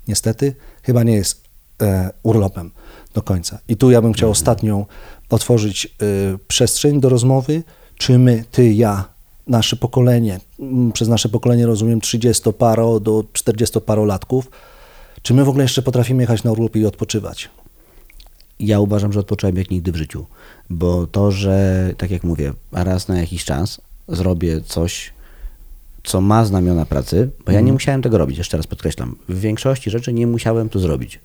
[0.07, 1.43] niestety chyba nie jest
[1.81, 2.71] e, urlopem
[3.13, 3.59] do końca.
[3.67, 4.85] I tu ja bym chciał ostatnią
[5.33, 7.63] otworzyć y, przestrzeń do rozmowy,
[7.97, 9.05] czy my, ty, ja,
[9.47, 14.43] nasze pokolenie, mm, przez nasze pokolenie rozumiem 30-paro do 40-parolatków,
[15.21, 17.49] czy my w ogóle jeszcze potrafimy jechać na urlop i odpoczywać?
[18.59, 20.25] Ja uważam, że odpocząłem jak nigdy w życiu,
[20.69, 25.13] bo to, że tak jak mówię, raz na jakiś czas zrobię coś,
[26.03, 29.15] co ma znamiona pracy, bo ja nie musiałem tego robić, jeszcze raz podkreślam.
[29.29, 31.19] W większości rzeczy nie musiałem to zrobić.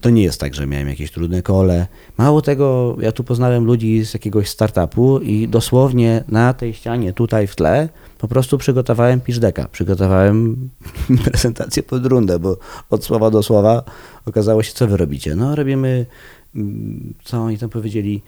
[0.00, 1.86] To nie jest tak, że miałem jakieś trudne kole.
[2.18, 7.46] Mało tego, ja tu poznałem ludzi z jakiegoś startupu i dosłownie na tej ścianie tutaj
[7.46, 7.88] w tle
[8.18, 10.68] po prostu przygotowałem piszdeka, przygotowałem
[11.24, 12.56] prezentację pod rundę, bo
[12.90, 13.82] od słowa do słowa
[14.26, 15.36] okazało się, co wy robicie.
[15.36, 16.06] No robimy,
[16.54, 18.22] mm, co oni tam powiedzieli,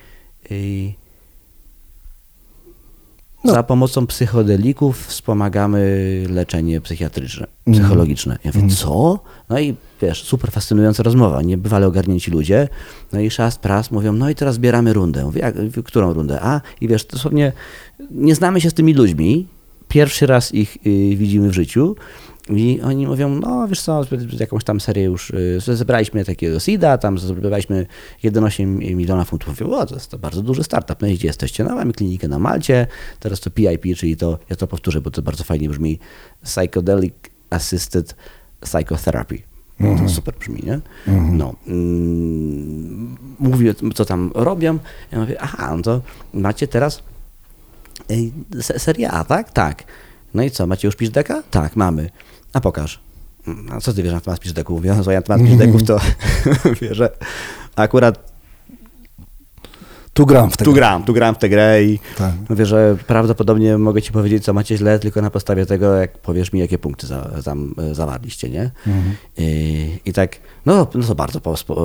[0.50, 0.92] yy,
[3.44, 3.52] No.
[3.52, 8.38] za pomocą psychodelików wspomagamy leczenie psychiatryczne, psychologiczne.
[8.44, 9.18] Ja mówię, co?
[9.48, 12.68] No i wiesz, super fascynująca rozmowa, niebywale ogarnięci ludzie.
[13.12, 15.24] No i szast, pras, mówią, no i teraz zbieramy rundę.
[15.24, 16.40] Mówię, jak, którą rundę?
[16.42, 17.52] A, i wiesz, dosłownie
[18.10, 19.46] nie znamy się z tymi ludźmi,
[19.88, 21.96] pierwszy raz ich y, widzimy w życiu
[22.48, 24.04] i oni mówią, no wiesz co,
[24.40, 27.86] jakąś tam serię już, y, zebraliśmy takiego SIDA, tam zebraliśmy
[28.22, 29.48] 11 miliona funtów.
[29.48, 31.64] Mówię, o, to jest to bardzo duży startup, no i gdzie jesteście?
[31.64, 32.86] No mamy klinikę na Malcie,
[33.20, 35.98] teraz to PIP, czyli to, ja to powtórzę, bo to bardzo fajnie brzmi,
[36.44, 37.14] Psychedelic
[37.50, 38.16] Assisted
[38.60, 39.51] Psychotherapy.
[39.78, 40.80] To super brzmi, nie?
[41.32, 41.54] No.
[41.66, 44.78] Mm, mówi, co tam robią.
[45.12, 46.00] Ja mówię, aha, no to
[46.34, 47.02] macie teraz
[48.10, 49.50] ej, se- Serie A, tak?
[49.52, 49.84] Tak.
[50.34, 51.42] No i co, macie już piżdeka?
[51.50, 52.10] Tak, mamy.
[52.52, 53.00] A pokaż.
[53.70, 54.76] A co ty wiesz na temat piżdeków?
[54.76, 56.00] Mówię, no, na temat piżdeków to
[56.80, 57.10] wiesz, że
[57.76, 58.31] akurat
[60.14, 60.70] Tu gram w tego.
[60.70, 62.32] tu gram, tu gram w tę grę i Tak.
[62.48, 66.52] mówię, że prawdopodobnie mogę ci powiedzieć, co macie źle, tylko na podstawie tego, jak powiesz
[66.52, 67.30] mi, jakie punkty za,
[67.78, 68.70] e, zawarliście, nie?
[69.38, 70.36] I, I tak,
[70.66, 71.40] no, no to bardzo,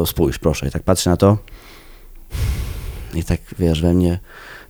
[0.06, 0.68] spójrz, proszę.
[0.68, 1.38] I tak patrzę na to
[3.14, 4.20] i tak, wiesz, we mnie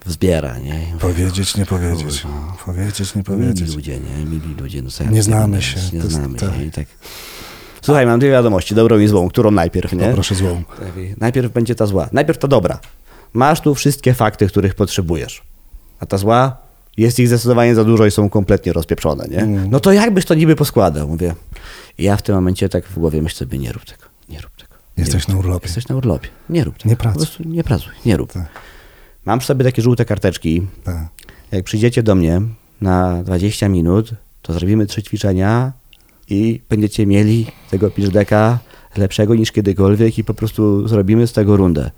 [0.06, 0.74] wzbiera, nie?
[0.74, 2.24] Mówię, Powiedzieć, nie powiedzieć.
[2.66, 3.62] Powiedzieć, nie powiedzieć.
[3.62, 4.26] Mili ludzie, nie?
[4.26, 6.56] Mili ludzie, no Nie znamy się, Nie znamy tak.
[6.56, 6.86] się i tak...
[7.82, 10.08] Słuchaj, mam dwie wiadomości, dobrą i złą, którą najpierw, nie?
[10.08, 10.64] Poproszę złą.
[10.80, 10.88] Tak,
[11.18, 12.10] Najpierw będzie ta zła.
[12.12, 12.80] Najpierw ta dobra.
[13.38, 15.44] Masz tu wszystkie fakty, których potrzebujesz.
[16.00, 16.58] A ta zła,
[16.98, 19.40] jest ich zdecydowanie za dużo i są kompletnie rozpieprzone, nie?
[19.40, 19.70] Mm.
[19.70, 21.08] No to jakbyś to niby poskładał?
[21.08, 21.36] Mówię.
[21.98, 24.52] I ja w tym momencie tak w głowie myślę sobie, nie rób tego, nie rób
[24.56, 24.74] tego.
[24.98, 25.66] nie Jesteś rób na urlopie.
[25.66, 26.28] Jesteś na urlopie.
[26.50, 26.90] Nie rób tego.
[26.90, 27.14] Nie pracuj.
[27.14, 28.34] Po prostu nie pracuj, nie rób.
[28.34, 28.50] Tak.
[29.26, 30.68] Mam przy sobie takie żółte karteczki.
[30.84, 31.08] Tak.
[31.52, 32.42] Jak przyjdziecie do mnie
[32.82, 34.12] na 20 minut,
[34.42, 35.72] to zrobimy trzy ćwiczenia
[36.30, 38.60] i będziecie mieli tego piżdeka
[38.96, 41.92] lepszego niż kiedykolwiek i po prostu zrobimy z tego rundę.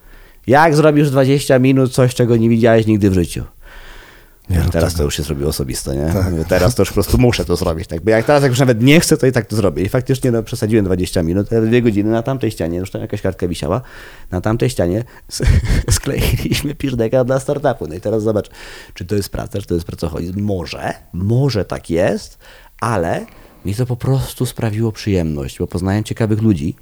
[0.47, 3.43] Jak zrobisz 20 minut coś, czego nie widziałeś nigdy w życiu?
[4.49, 4.97] Nie rób teraz tego.
[4.97, 6.13] to już się zrobiło osobiste, nie?
[6.13, 6.33] Tak.
[6.47, 7.87] Teraz to już po prostu muszę to zrobić.
[7.87, 8.01] Tak?
[8.01, 9.83] Bo jak teraz jak już nawet nie chcę, to i tak to zrobię.
[9.83, 13.21] I faktycznie no, przesadziłem 20 minut, ale dwie godziny na tamtej ścianie, już tam jakaś
[13.21, 13.81] kartka wisiała,
[14.31, 15.03] na tamtej ścianie
[15.91, 17.87] skleiliśmy piżdeka dla startupu.
[17.87, 18.49] No i teraz zobacz,
[18.93, 20.41] czy to jest praca, czy to jest pracoholizm.
[20.41, 22.37] Może, może tak jest,
[22.81, 23.25] ale
[23.65, 26.75] mi to po prostu sprawiło przyjemność, bo poznałem ciekawych ludzi,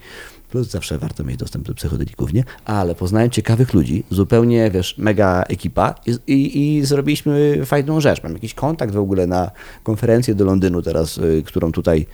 [0.49, 2.43] plus zawsze warto mieć dostęp do psychodelików, nie?
[2.65, 8.23] Ale poznałem ciekawych ludzi, zupełnie, wiesz, mega ekipa i, i, i zrobiliśmy fajną rzecz.
[8.23, 9.51] Mam jakiś kontakt w ogóle na
[9.83, 12.05] konferencję do Londynu teraz, y, którą tutaj,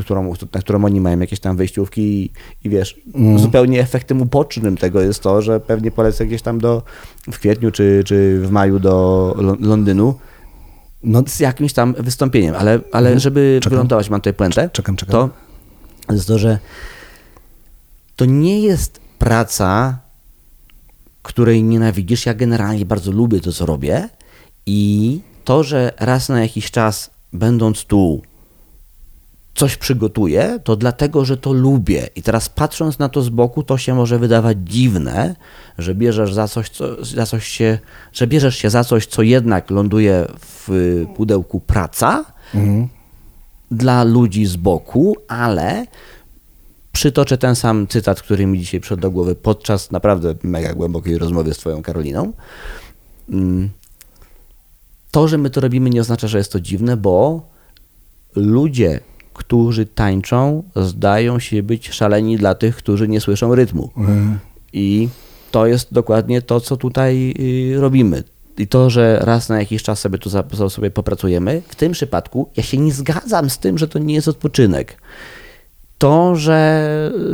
[0.00, 2.30] którą, na którą oni mają jakieś tam wejściówki i,
[2.64, 3.00] i wiesz,
[3.36, 6.82] zupełnie efektem ubocznym tego jest to, że pewnie polecę gdzieś tam do,
[7.32, 10.14] w kwietniu czy, czy w maju do Lon- Londynu
[11.02, 13.70] No, z jakimś tam wystąpieniem, ale, ale żeby Czekam.
[13.76, 15.30] wylądować, mam tutaj puentę, Czekam, czekam.
[16.06, 16.58] to jest to, że
[18.20, 19.98] to nie jest praca,
[21.22, 22.26] której nienawidzisz.
[22.26, 24.08] Ja generalnie bardzo lubię to, co robię
[24.66, 28.22] i to, że raz na jakiś czas, będąc tu,
[29.54, 32.08] coś przygotuję, to dlatego, że to lubię.
[32.16, 35.36] I teraz patrząc na to z boku, to się może wydawać dziwne,
[35.78, 37.78] że bierzesz za coś, co, za coś się,
[38.12, 40.68] że bierzesz się za coś, co jednak ląduje w
[41.16, 42.24] pudełku praca
[43.70, 45.86] dla ludzi z boku, ale
[46.92, 51.54] przytoczę ten sam cytat, który mi dzisiaj przyszedł do głowy podczas naprawdę mega głębokiej rozmowy
[51.54, 52.32] z twoją Karoliną.
[53.30, 53.70] Mm.
[55.10, 57.46] To, że my to robimy, nie oznacza, że jest to dziwne, bo
[58.36, 59.00] ludzie,
[59.34, 63.90] którzy tańczą, zdają się być szaleni dla tych, którzy nie słyszą rytmu.
[64.72, 65.08] I
[65.50, 67.34] to jest dokładnie to, co tutaj
[67.74, 68.24] y, robimy.
[68.58, 70.30] I to, że raz na jakiś czas sobie tu
[70.70, 74.28] sobie popracujemy, w tym przypadku ja się nie zgadzam z tym, że to nie jest
[74.28, 74.96] odpoczynek.
[76.00, 76.90] To, że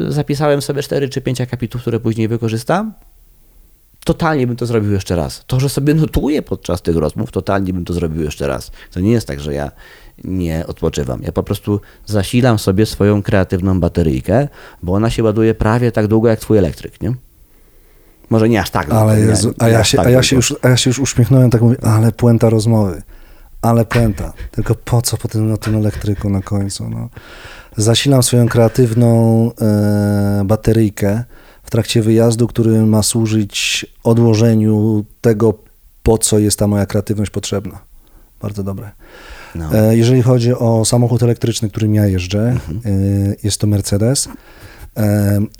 [0.09, 2.93] zapisałem sobie 4 czy 5 akapitów, które później wykorzystam,
[4.05, 5.45] totalnie bym to zrobił jeszcze raz.
[5.47, 8.71] To, że sobie notuję podczas tych rozmów, totalnie bym to zrobił jeszcze raz.
[8.93, 9.71] To nie jest tak, że ja
[10.25, 11.23] nie odpoczywam.
[11.23, 14.49] Ja po prostu zasilam sobie swoją kreatywną bateryjkę,
[14.83, 17.15] bo ona się ładuje prawie tak długo jak twój elektryk, nie?
[18.31, 18.91] Może nie aż tak.
[18.91, 20.23] Ale nie, Jezu, a ja, się, tak a, ja długo.
[20.23, 23.03] się już, a ja się już uśmiechnąłem, tak mówię, ale puenta rozmowy,
[23.69, 24.33] ale puenta.
[24.51, 26.91] Tylko po co po tym, na tym elektryku na końcu?
[26.91, 27.09] No.
[27.77, 31.25] Zasilam swoją kreatywną e, bateryjkę
[31.63, 35.55] w trakcie wyjazdu, który ma służyć odłożeniu tego,
[36.03, 37.79] po co jest ta moja kreatywność potrzebna.
[38.43, 38.91] Bardzo dobre.
[39.55, 39.75] No.
[39.79, 42.81] E, Jeżeli chodzi o samochód elektryczny, którym ja jeżdżę, Mhm.
[42.85, 42.91] e,
[43.43, 44.29] jest to Mercedes.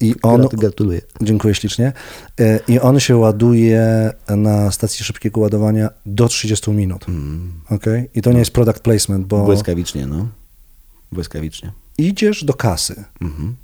[0.01, 1.01] I on, Grat- Gratuluję.
[1.21, 1.93] Dziękuję ślicznie.
[2.41, 7.07] E, I on się ładuje na stacji szybkiego ładowania do 30 minut.
[7.71, 8.09] Okay?
[8.15, 10.29] I to nie jest product placement, bo Błyskawicznie, no.
[11.13, 11.73] Błyskawicznie.
[11.99, 13.05] idziesz do kasy.
[13.21, 13.57] Mhm.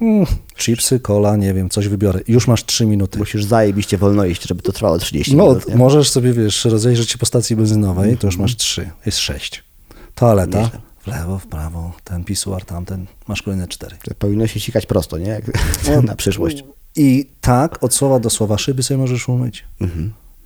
[0.00, 2.20] Mm, chipsy, cola, nie wiem, coś wybiorę.
[2.28, 3.18] Już masz 3 minuty.
[3.18, 7.18] Musisz zajebiście wolno iść, żeby to trwało 30 No, minut, możesz sobie, wiesz, rozejrzeć się
[7.18, 9.64] po stacji benzynowej, to już masz 3, jest 6.
[10.14, 10.80] Toaleta, Nieźle.
[11.06, 13.96] W lewo, w prawo, ten pisuar, tamten, masz kolejne 4.
[14.18, 15.28] Powinno się sikać prosto, nie?
[15.28, 15.44] Jak
[16.02, 16.64] na przyszłość.
[16.96, 19.64] I tak, od słowa do słowa szyby sobie możesz umyć.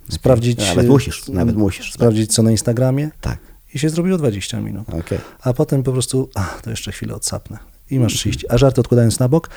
[0.09, 0.59] Sprawdzić...
[0.59, 0.77] Mhm.
[0.77, 1.93] Nawet musisz, nawet musisz.
[1.93, 3.37] Sprawdzić, co na Instagramie Tak.
[3.73, 4.89] i się zrobiło 20 minut.
[4.89, 5.19] Okej.
[5.41, 7.57] A potem po prostu, a, to jeszcze chwilę odsapnę.
[7.89, 8.49] I masz 30.
[8.49, 9.49] A żarty odkładając na bok,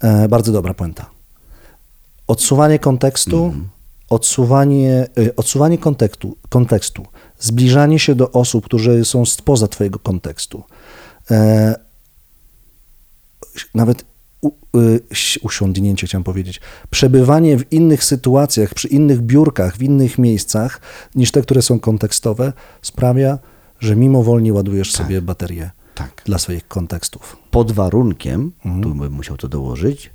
[0.00, 1.10] e, bardzo dobra puenta.
[2.26, 3.54] Odsuwanie kontekstu,
[4.10, 7.06] odsuwanie, y, odsuwanie kontekstu, kontekstu,
[7.38, 10.62] zbliżanie się do osób, które są spoza twojego kontekstu.
[11.30, 11.74] E,
[13.74, 14.04] nawet
[14.40, 15.00] u, y,
[15.42, 20.80] usiądnięcie, chciałem powiedzieć, przebywanie w innych sytuacjach, przy innych biurkach, w innych miejscach
[21.14, 22.52] niż te, które są kontekstowe,
[22.82, 23.38] sprawia,
[23.80, 26.22] że mimowolnie ładujesz sobie baterię Tak.
[26.24, 27.36] dla swoich kontekstów.
[27.50, 28.82] Pod warunkiem, Mhm.
[28.82, 30.10] tu bym musiał to dołożyć,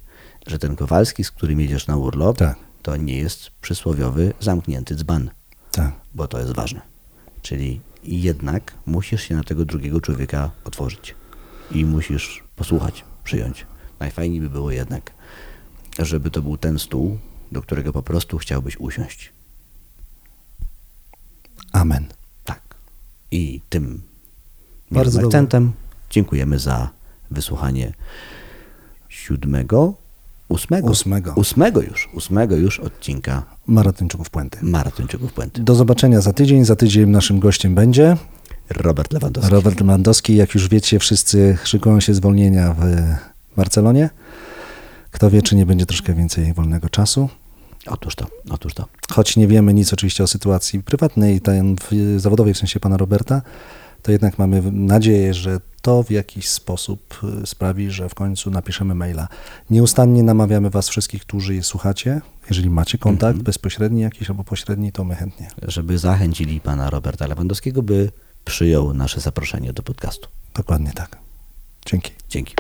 [0.48, 2.56] że ten Kowalski, z którym jedziesz na urlop, Tak.
[2.86, 5.30] To nie jest przysłowiowy zamknięty dzban,
[5.72, 5.92] Tak.
[6.16, 6.82] bo to jest ważne.
[7.42, 11.16] Czyli jednak musisz się na tego drugiego człowieka otworzyć
[11.72, 13.66] i musisz posłuchać, przyjąć.
[14.00, 15.12] Najfajniej by było jednak,
[16.00, 17.18] żeby to był ten stół,
[17.52, 19.34] do którego po prostu chciałbyś usiąść.
[21.72, 22.06] Amen.
[22.44, 22.76] Tak.
[23.32, 24.02] I tym
[24.92, 25.74] Bardzo akcentem
[26.10, 26.90] dziękujemy za
[27.32, 27.94] wysłuchanie
[29.10, 29.94] siódmego,
[30.50, 31.34] ósmego, Ósmego.
[31.36, 34.58] ósmego już, ósmego już odcinka Maratończyków Puenty.
[34.62, 35.64] Maratończyków Puenty.
[35.64, 36.66] Do zobaczenia za tydzień.
[36.66, 38.18] Za tydzień naszym gościem będzie
[38.70, 39.52] Robert Lewandowski.
[39.54, 40.36] Robert Lewandowski.
[40.36, 42.84] Jak już wiecie, wszyscy szykują się zwolnienia w
[43.58, 44.10] Barcelonie.
[45.12, 47.30] Kto wie, czy nie będzie troszkę więcej wolnego czasu.
[47.88, 48.86] Otóż to, otóż to.
[49.12, 51.76] Choć nie wiemy nic oczywiście o sytuacji prywatnej, ten
[52.18, 53.41] zawodowej, w sensie pana Roberta,
[54.02, 58.96] to jednak mamy nadzieję, że to w jakiś sposób y, sprawi, że w końcu napiszemy
[58.96, 59.28] maila.
[59.70, 62.22] Nieustannie namawiamy was wszystkich, którzy je słuchacie.
[62.50, 65.48] Jeżeli macie kontakt bezpośredni jakiś albo pośredni, to my chętnie.
[65.62, 68.12] Żeby zachęcili pana Roberta Lewandowskiego, by
[68.46, 70.28] przyjął nasze zaproszenie do podcastu.
[70.56, 71.18] Dokładnie tak.
[71.86, 72.12] Dzięki.
[72.30, 72.56] Dzięki.